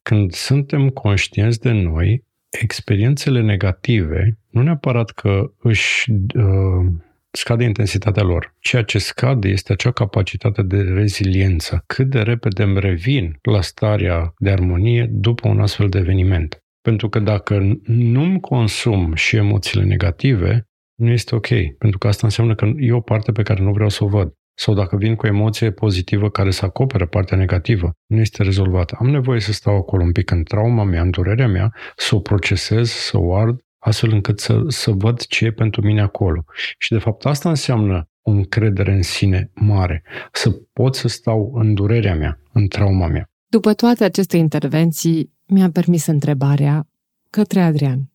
Când 0.02 0.32
suntem 0.32 0.88
conștienți 0.88 1.60
de 1.60 1.70
noi, 1.70 2.24
experiențele 2.60 3.40
negative 3.40 4.38
nu 4.48 4.62
neapărat 4.62 5.10
că 5.10 5.52
își 5.58 6.10
uh, 6.10 6.86
scade 7.30 7.64
intensitatea 7.64 8.22
lor. 8.22 8.54
Ceea 8.58 8.82
ce 8.82 8.98
scade 8.98 9.48
este 9.48 9.72
acea 9.72 9.90
capacitate 9.90 10.62
de 10.62 10.80
reziliență. 10.80 11.82
Cât 11.86 12.06
de 12.06 12.22
repede 12.22 12.62
îmi 12.62 12.80
revin 12.80 13.38
la 13.42 13.60
starea 13.60 14.32
de 14.38 14.50
armonie 14.50 15.08
după 15.10 15.48
un 15.48 15.60
astfel 15.60 15.88
de 15.88 15.98
eveniment. 15.98 16.58
Pentru 16.80 17.08
că 17.08 17.18
dacă 17.18 17.78
nu-mi 17.84 18.40
consum 18.40 19.14
și 19.14 19.36
emoțiile 19.36 19.84
negative, 19.84 20.68
nu 20.94 21.10
este 21.10 21.34
ok. 21.34 21.48
Pentru 21.78 21.98
că 21.98 22.08
asta 22.08 22.26
înseamnă 22.26 22.54
că 22.54 22.70
e 22.76 22.92
o 22.92 23.00
parte 23.00 23.32
pe 23.32 23.42
care 23.42 23.62
nu 23.62 23.72
vreau 23.72 23.88
să 23.88 24.04
o 24.04 24.08
văd. 24.08 24.32
Sau 24.58 24.74
dacă 24.74 24.96
vin 24.96 25.14
cu 25.14 25.26
o 25.26 25.28
emoție 25.28 25.70
pozitivă 25.70 26.30
care 26.30 26.50
să 26.50 26.64
acopere 26.64 27.06
partea 27.06 27.36
negativă, 27.36 27.92
nu 28.06 28.20
este 28.20 28.42
rezolvată. 28.42 28.96
Am 29.00 29.08
nevoie 29.08 29.40
să 29.40 29.52
stau 29.52 29.76
acolo 29.76 30.02
un 30.02 30.12
pic 30.12 30.30
în 30.30 30.44
trauma 30.44 30.84
mea, 30.84 31.02
în 31.02 31.10
durerea 31.10 31.48
mea, 31.48 31.74
să 31.96 32.14
o 32.14 32.20
procesez, 32.20 32.90
să 32.90 33.18
o 33.18 33.36
ard 33.36 33.60
astfel 33.78 34.12
încât 34.12 34.40
să, 34.40 34.64
să 34.68 34.90
văd 34.90 35.26
ce 35.26 35.44
e 35.44 35.52
pentru 35.52 35.82
mine 35.82 36.00
acolo. 36.00 36.44
Și 36.78 36.92
de 36.92 36.98
fapt 36.98 37.24
asta 37.24 37.48
înseamnă 37.48 38.08
o 38.22 38.30
încredere 38.30 38.92
în 38.92 39.02
sine 39.02 39.50
mare, 39.54 40.02
să 40.32 40.50
pot 40.72 40.94
să 40.94 41.08
stau 41.08 41.52
în 41.54 41.74
durerea 41.74 42.14
mea, 42.14 42.40
în 42.52 42.68
trauma 42.68 43.06
mea. 43.06 43.30
După 43.46 43.74
toate 43.74 44.04
aceste 44.04 44.36
intervenții, 44.36 45.32
mi-a 45.46 45.70
permis 45.70 46.06
întrebarea 46.06 46.88
către 47.30 47.60
Adrian, 47.60 48.10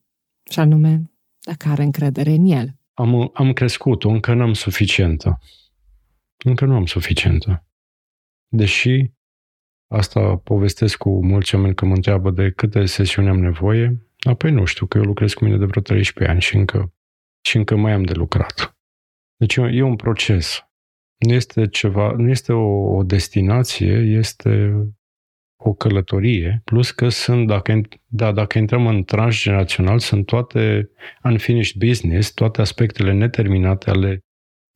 și 0.50 0.60
anume, 0.60 1.10
dacă 1.40 1.68
are 1.68 1.82
încredere 1.82 2.30
în 2.30 2.46
el. 2.46 2.76
Am, 2.94 3.30
am 3.34 3.52
crescut, 3.52 4.04
încă 4.04 4.34
nu 4.34 4.42
am 4.42 4.52
suficientă. 4.52 5.38
Încă 6.44 6.64
nu 6.64 6.74
am 6.74 6.86
suficientă. 6.86 7.66
Deși 8.48 9.10
asta 9.86 10.36
povestesc 10.36 10.96
cu 10.96 11.24
mulți 11.26 11.54
oameni 11.54 11.74
că 11.74 11.84
mă 11.84 11.94
întreabă 11.94 12.30
de 12.30 12.50
câte 12.50 12.84
sesiuni 12.84 13.28
am 13.28 13.38
nevoie, 13.38 14.03
Apoi 14.24 14.50
nu 14.50 14.64
știu, 14.64 14.86
că 14.86 14.98
eu 14.98 15.04
lucrez 15.04 15.32
cu 15.32 15.44
mine 15.44 15.56
de 15.56 15.64
vreo 15.64 15.82
13 15.82 16.32
ani 16.34 16.42
și 16.42 16.56
încă, 16.56 16.94
și 17.46 17.56
încă 17.56 17.76
mai 17.76 17.92
am 17.92 18.02
de 18.02 18.12
lucrat. 18.12 18.76
Deci 19.36 19.56
e 19.56 19.82
un 19.82 19.96
proces. 19.96 20.68
Nu 21.16 21.32
este 21.32 21.66
ceva, 21.68 22.12
nu 22.16 22.28
este 22.28 22.52
o, 22.52 22.96
o 22.96 23.02
destinație, 23.02 23.92
este 23.94 24.72
o 25.56 25.72
călătorie, 25.72 26.60
plus 26.64 26.90
că 26.90 27.08
sunt, 27.08 27.46
dacă, 27.46 27.80
da, 28.06 28.32
dacă 28.32 28.58
intrăm 28.58 28.86
în 28.86 29.04
transgenerațional, 29.04 29.98
sunt 29.98 30.26
toate 30.26 30.90
unfinished 31.22 31.76
business, 31.86 32.32
toate 32.32 32.60
aspectele 32.60 33.12
neterminate 33.12 33.90
ale 33.90 34.18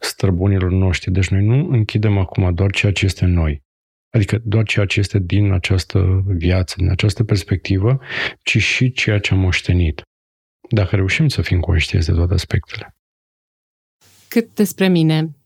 străbunilor 0.00 0.70
noștri. 0.70 1.10
Deci 1.10 1.28
noi 1.28 1.44
nu 1.44 1.68
închidem 1.68 2.18
acum 2.18 2.54
doar 2.54 2.70
ceea 2.70 2.92
ce 2.92 3.04
este 3.04 3.24
noi. 3.24 3.62
Adică 4.10 4.38
doar 4.44 4.64
ceea 4.64 4.86
ce 4.86 5.00
este 5.00 5.18
din 5.18 5.52
această 5.52 6.22
viață, 6.26 6.74
din 6.78 6.90
această 6.90 7.24
perspectivă, 7.24 8.00
ci 8.42 8.58
și 8.58 8.92
ceea 8.92 9.18
ce 9.18 9.34
am 9.34 9.40
moștenit. 9.40 10.02
Dacă 10.70 10.96
reușim 10.96 11.28
să 11.28 11.42
fim 11.42 11.60
conștienți 11.60 12.08
de 12.08 12.14
toate 12.14 12.34
aspectele. 12.34 12.96
Cât 14.28 14.54
despre 14.54 14.88
mine, 14.88 15.36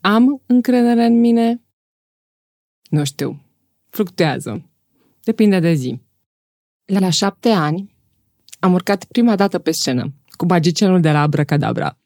am 0.00 0.42
încredere 0.46 1.04
în 1.04 1.20
mine? 1.20 1.62
Nu 2.90 3.04
știu. 3.04 3.44
Fluctuează. 3.88 4.70
Depinde 5.22 5.60
de 5.60 5.72
zi. 5.72 6.00
La 6.84 7.10
șapte 7.10 7.48
ani 7.48 7.94
am 8.60 8.72
urcat 8.72 9.04
prima 9.04 9.36
dată 9.36 9.58
pe 9.58 9.70
scenă 9.70 10.12
cu 10.30 10.46
magicenul 10.46 11.00
de 11.00 11.10
la 11.10 11.20
Abracadabra. 11.20 11.98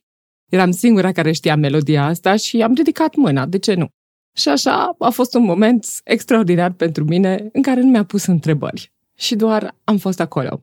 Eram 0.51 0.71
singura 0.71 1.13
care 1.13 1.33
știa 1.33 1.57
melodia 1.57 2.05
asta 2.05 2.37
și 2.37 2.63
am 2.63 2.75
ridicat 2.75 3.15
mâna, 3.15 3.47
de 3.47 3.59
ce 3.59 3.75
nu? 3.75 3.89
Și 4.37 4.49
așa 4.49 4.97
a 4.99 5.11
fost 5.11 5.35
un 5.35 5.43
moment 5.43 5.87
extraordinar 6.05 6.73
pentru 6.73 7.05
mine 7.05 7.49
în 7.53 7.63
care 7.63 7.81
nu 7.81 7.91
mi-a 7.91 8.05
pus 8.05 8.27
întrebări 8.27 8.93
și 9.15 9.35
doar 9.35 9.77
am 9.85 9.97
fost 9.97 10.21
acolo. 10.21 10.63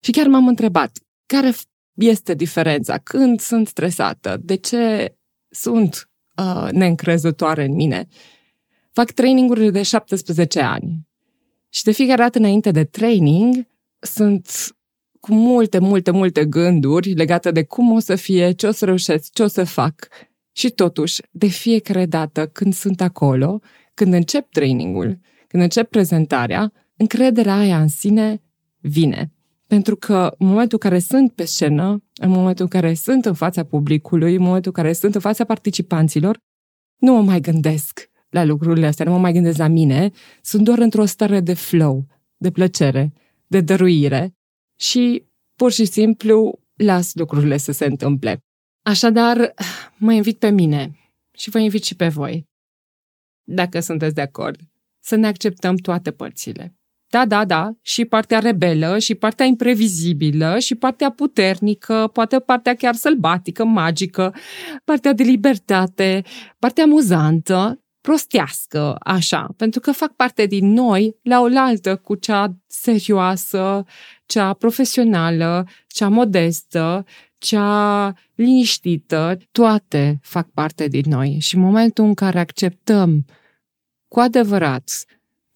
Și 0.00 0.10
chiar 0.10 0.26
m-am 0.26 0.48
întrebat 0.48 0.98
care 1.26 1.52
este 1.94 2.34
diferența 2.34 2.98
când 2.98 3.40
sunt 3.40 3.68
stresată, 3.68 4.40
de 4.42 4.54
ce 4.54 5.14
sunt 5.48 6.10
uh, 6.36 6.68
neîncrezătoare 6.70 7.64
în 7.64 7.74
mine. 7.74 8.06
Fac 8.92 9.10
traininguri 9.10 9.72
de 9.72 9.82
17 9.82 10.60
ani 10.60 11.08
și 11.68 11.84
de 11.84 11.90
fiecare 11.90 12.22
dată 12.22 12.38
înainte 12.38 12.70
de 12.70 12.84
training 12.84 13.66
sunt 13.98 14.74
cu 15.20 15.34
multe, 15.34 15.78
multe, 15.78 16.10
multe 16.10 16.44
gânduri 16.44 17.12
legate 17.12 17.50
de 17.50 17.64
cum 17.64 17.92
o 17.92 17.98
să 17.98 18.14
fie, 18.16 18.52
ce 18.52 18.66
o 18.66 18.70
să 18.70 18.84
reușesc, 18.84 19.32
ce 19.32 19.42
o 19.42 19.46
să 19.46 19.64
fac. 19.64 20.08
Și 20.52 20.70
totuși, 20.70 21.22
de 21.30 21.46
fiecare 21.46 22.06
dată 22.06 22.46
când 22.46 22.74
sunt 22.74 23.00
acolo, 23.00 23.60
când 23.94 24.12
încep 24.12 24.50
trainingul, 24.50 25.18
când 25.46 25.62
încep 25.62 25.90
prezentarea, 25.90 26.72
încrederea 26.96 27.56
aia 27.56 27.80
în 27.80 27.88
sine 27.88 28.42
vine. 28.78 29.32
Pentru 29.66 29.96
că 29.96 30.34
în 30.38 30.46
momentul 30.46 30.78
în 30.82 30.90
care 30.90 31.00
sunt 31.00 31.32
pe 31.32 31.44
scenă, 31.44 32.04
în 32.20 32.30
momentul 32.30 32.64
în 32.64 32.80
care 32.80 32.94
sunt 32.94 33.24
în 33.24 33.34
fața 33.34 33.64
publicului, 33.64 34.34
în 34.34 34.42
momentul 34.42 34.72
în 34.76 34.82
care 34.82 34.94
sunt 34.94 35.14
în 35.14 35.20
fața 35.20 35.44
participanților, 35.44 36.38
nu 36.96 37.12
mă 37.12 37.22
mai 37.22 37.40
gândesc 37.40 38.10
la 38.28 38.44
lucrurile 38.44 38.86
astea, 38.86 39.04
nu 39.04 39.10
mă 39.10 39.18
mai 39.18 39.32
gândesc 39.32 39.58
la 39.58 39.66
mine, 39.66 40.10
sunt 40.42 40.64
doar 40.64 40.78
într-o 40.78 41.04
stare 41.04 41.40
de 41.40 41.54
flow, 41.54 42.06
de 42.36 42.50
plăcere, 42.50 43.12
de 43.46 43.60
dăruire 43.60 44.34
și 44.76 45.24
pur 45.54 45.72
și 45.72 45.84
simplu 45.84 46.60
las 46.74 47.14
lucrurile 47.14 47.56
să 47.56 47.72
se 47.72 47.84
întâmple. 47.84 48.44
Așadar, 48.82 49.54
mă 49.96 50.12
invit 50.12 50.38
pe 50.38 50.50
mine 50.50 50.98
și 51.32 51.50
vă 51.50 51.58
invit 51.58 51.84
și 51.84 51.96
pe 51.96 52.08
voi, 52.08 52.48
dacă 53.44 53.80
sunteți 53.80 54.14
de 54.14 54.20
acord, 54.20 54.60
să 55.00 55.16
ne 55.16 55.26
acceptăm 55.26 55.76
toate 55.76 56.10
părțile. 56.10 56.74
Da, 57.08 57.26
da, 57.26 57.44
da, 57.44 57.70
și 57.82 58.04
partea 58.04 58.38
rebelă, 58.38 58.98
și 58.98 59.14
partea 59.14 59.46
imprevizibilă, 59.46 60.58
și 60.58 60.74
partea 60.74 61.10
puternică, 61.10 62.10
poate 62.12 62.38
partea 62.38 62.74
chiar 62.74 62.94
sălbatică, 62.94 63.64
magică, 63.64 64.34
partea 64.84 65.12
de 65.12 65.22
libertate, 65.22 66.24
partea 66.58 66.84
amuzantă, 66.84 67.84
prostească, 68.00 68.96
așa, 69.00 69.54
pentru 69.56 69.80
că 69.80 69.92
fac 69.92 70.12
parte 70.12 70.46
din 70.46 70.72
noi 70.72 71.16
la 71.22 71.40
oaltă 71.40 71.96
cu 71.96 72.14
cea 72.14 72.56
serioasă, 72.66 73.84
cea 74.26 74.52
profesională, 74.52 75.66
cea 75.86 76.08
modestă, 76.08 77.04
cea 77.40 78.14
liniștită, 78.34 79.38
toate 79.52 80.18
fac 80.22 80.48
parte 80.48 80.88
din 80.88 81.04
noi. 81.06 81.36
Și 81.40 81.54
în 81.54 81.60
momentul 81.60 82.04
în 82.04 82.14
care 82.14 82.38
acceptăm 82.38 83.24
cu 84.08 84.20
adevărat 84.20 85.04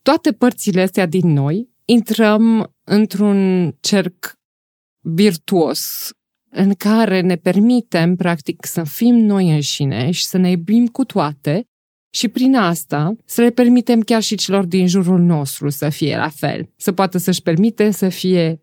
toate 0.03 0.33
părțile 0.33 0.83
astea 0.83 1.07
din 1.07 1.33
noi, 1.33 1.69
intrăm 1.85 2.75
într-un 2.85 3.71
cerc 3.81 4.39
virtuos 5.01 6.11
în 6.51 6.75
care 6.75 7.21
ne 7.21 7.37
permitem, 7.37 8.17
practic, 8.17 8.65
să 8.65 8.83
fim 8.85 9.15
noi 9.15 9.51
înșine 9.51 10.11
și 10.11 10.25
să 10.25 10.37
ne 10.37 10.51
iubim 10.51 10.87
cu 10.87 11.05
toate 11.05 11.67
și 12.15 12.29
prin 12.29 12.57
asta 12.57 13.17
să 13.25 13.41
le 13.41 13.51
permitem 13.51 14.01
chiar 14.01 14.23
și 14.23 14.35
celor 14.35 14.65
din 14.65 14.87
jurul 14.87 15.21
nostru 15.21 15.69
să 15.69 15.89
fie 15.89 16.17
la 16.17 16.29
fel, 16.29 16.73
să 16.77 16.93
poată 16.93 17.19
să-și 17.19 17.43
permite 17.43 17.91
să 17.91 18.09
fie 18.09 18.63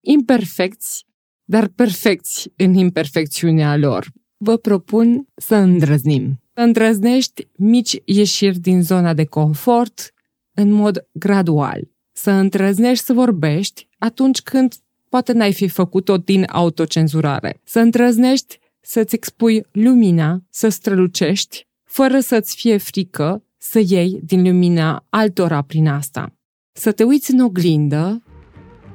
imperfecți, 0.00 1.04
dar 1.50 1.68
perfecți 1.68 2.52
în 2.56 2.74
imperfecțiunea 2.74 3.76
lor. 3.76 4.06
Vă 4.36 4.56
propun 4.56 5.28
să 5.34 5.54
îndrăznim. 5.54 6.40
Să 6.54 6.60
îndrăznești 6.60 7.48
mici 7.56 7.96
ieșiri 8.04 8.58
din 8.58 8.82
zona 8.82 9.14
de 9.14 9.24
confort 9.24 10.14
în 10.54 10.70
mod 10.70 11.06
gradual. 11.12 11.80
Să 12.12 12.30
îndrăznești 12.30 13.04
să 13.04 13.12
vorbești 13.12 13.88
atunci 13.98 14.40
când 14.40 14.74
poate 15.08 15.32
n-ai 15.32 15.52
fi 15.52 15.68
făcut-o 15.68 16.16
din 16.16 16.44
autocenzurare. 16.48 17.60
Să 17.64 17.80
îndrăznești 17.80 18.58
să-ți 18.80 19.14
expui 19.14 19.66
lumina, 19.70 20.42
să 20.50 20.68
strălucești 20.68 21.66
fără 21.84 22.20
să-ți 22.20 22.56
fie 22.56 22.76
frică 22.76 23.44
să 23.58 23.82
iei 23.86 24.20
din 24.24 24.42
lumina 24.42 25.06
altora 25.08 25.62
prin 25.62 25.88
asta. 25.88 26.34
Să 26.72 26.92
te 26.92 27.02
uiți 27.02 27.30
în 27.30 27.40
oglindă 27.40 28.22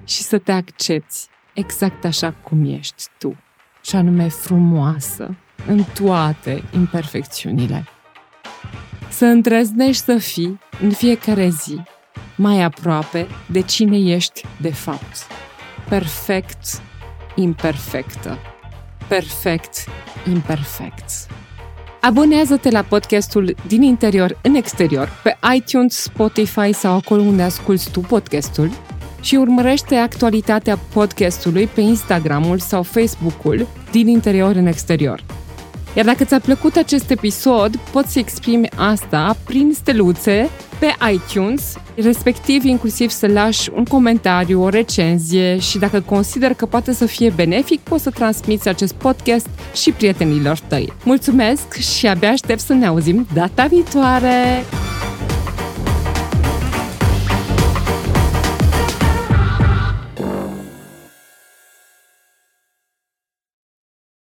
și 0.03 0.21
să 0.21 0.37
te 0.37 0.51
accepti 0.51 1.33
exact 1.55 2.05
așa 2.05 2.33
cum 2.43 2.65
ești 2.65 3.03
tu, 3.17 3.35
și 3.81 3.95
anume 3.95 4.27
frumoasă 4.27 5.35
în 5.67 5.83
toate 5.93 6.63
imperfecțiunile. 6.73 7.87
Să 9.09 9.25
îndrăznești 9.25 10.03
să 10.03 10.17
fii 10.17 10.59
în 10.81 10.91
fiecare 10.91 11.49
zi 11.49 11.81
mai 12.35 12.61
aproape 12.61 13.27
de 13.51 13.61
cine 13.61 13.97
ești 13.97 14.45
de 14.61 14.71
fapt. 14.71 15.27
Perfect, 15.89 16.81
imperfectă. 17.35 18.37
Perfect, 19.07 19.85
imperfect. 20.27 21.09
Abonează-te 22.01 22.69
la 22.69 22.81
podcastul 22.81 23.55
din 23.67 23.81
interior 23.81 24.39
în 24.41 24.55
exterior 24.55 25.09
pe 25.23 25.37
iTunes, 25.55 25.95
Spotify 25.95 26.73
sau 26.73 26.95
acolo 26.95 27.21
unde 27.21 27.41
asculti 27.41 27.91
tu 27.91 27.99
podcastul 27.99 28.69
și 29.25 29.35
urmărește 29.35 29.95
actualitatea 29.95 30.79
podcastului 30.93 31.67
pe 31.67 31.81
Instagramul 31.81 32.59
sau 32.59 32.83
Facebook-ul 32.83 33.67
din 33.91 34.07
interior 34.07 34.55
în 34.55 34.65
exterior. 34.65 35.23
Iar 35.95 36.05
dacă 36.05 36.23
ți-a 36.23 36.39
plăcut 36.39 36.75
acest 36.75 37.09
episod, 37.09 37.75
poți 37.91 38.11
să 38.11 38.19
exprimi 38.19 38.69
asta 38.75 39.38
prin 39.45 39.71
steluțe 39.73 40.49
pe 40.79 40.95
iTunes, 41.11 41.77
respectiv 41.95 42.63
inclusiv 42.63 43.09
să 43.09 43.27
lași 43.27 43.69
un 43.75 43.83
comentariu, 43.83 44.63
o 44.63 44.69
recenzie 44.69 45.59
și 45.59 45.77
dacă 45.77 46.01
consider 46.01 46.53
că 46.53 46.65
poate 46.65 46.93
să 46.93 47.05
fie 47.05 47.29
benefic, 47.35 47.79
poți 47.79 48.03
să 48.03 48.09
transmiți 48.09 48.67
acest 48.67 48.93
podcast 48.93 49.47
și 49.73 49.91
prietenilor 49.91 50.59
tăi. 50.67 50.93
Mulțumesc 51.03 51.73
și 51.73 52.07
abia 52.07 52.29
aștept 52.29 52.59
să 52.59 52.73
ne 52.73 52.85
auzim 52.85 53.27
data 53.33 53.65
viitoare! 53.65 54.63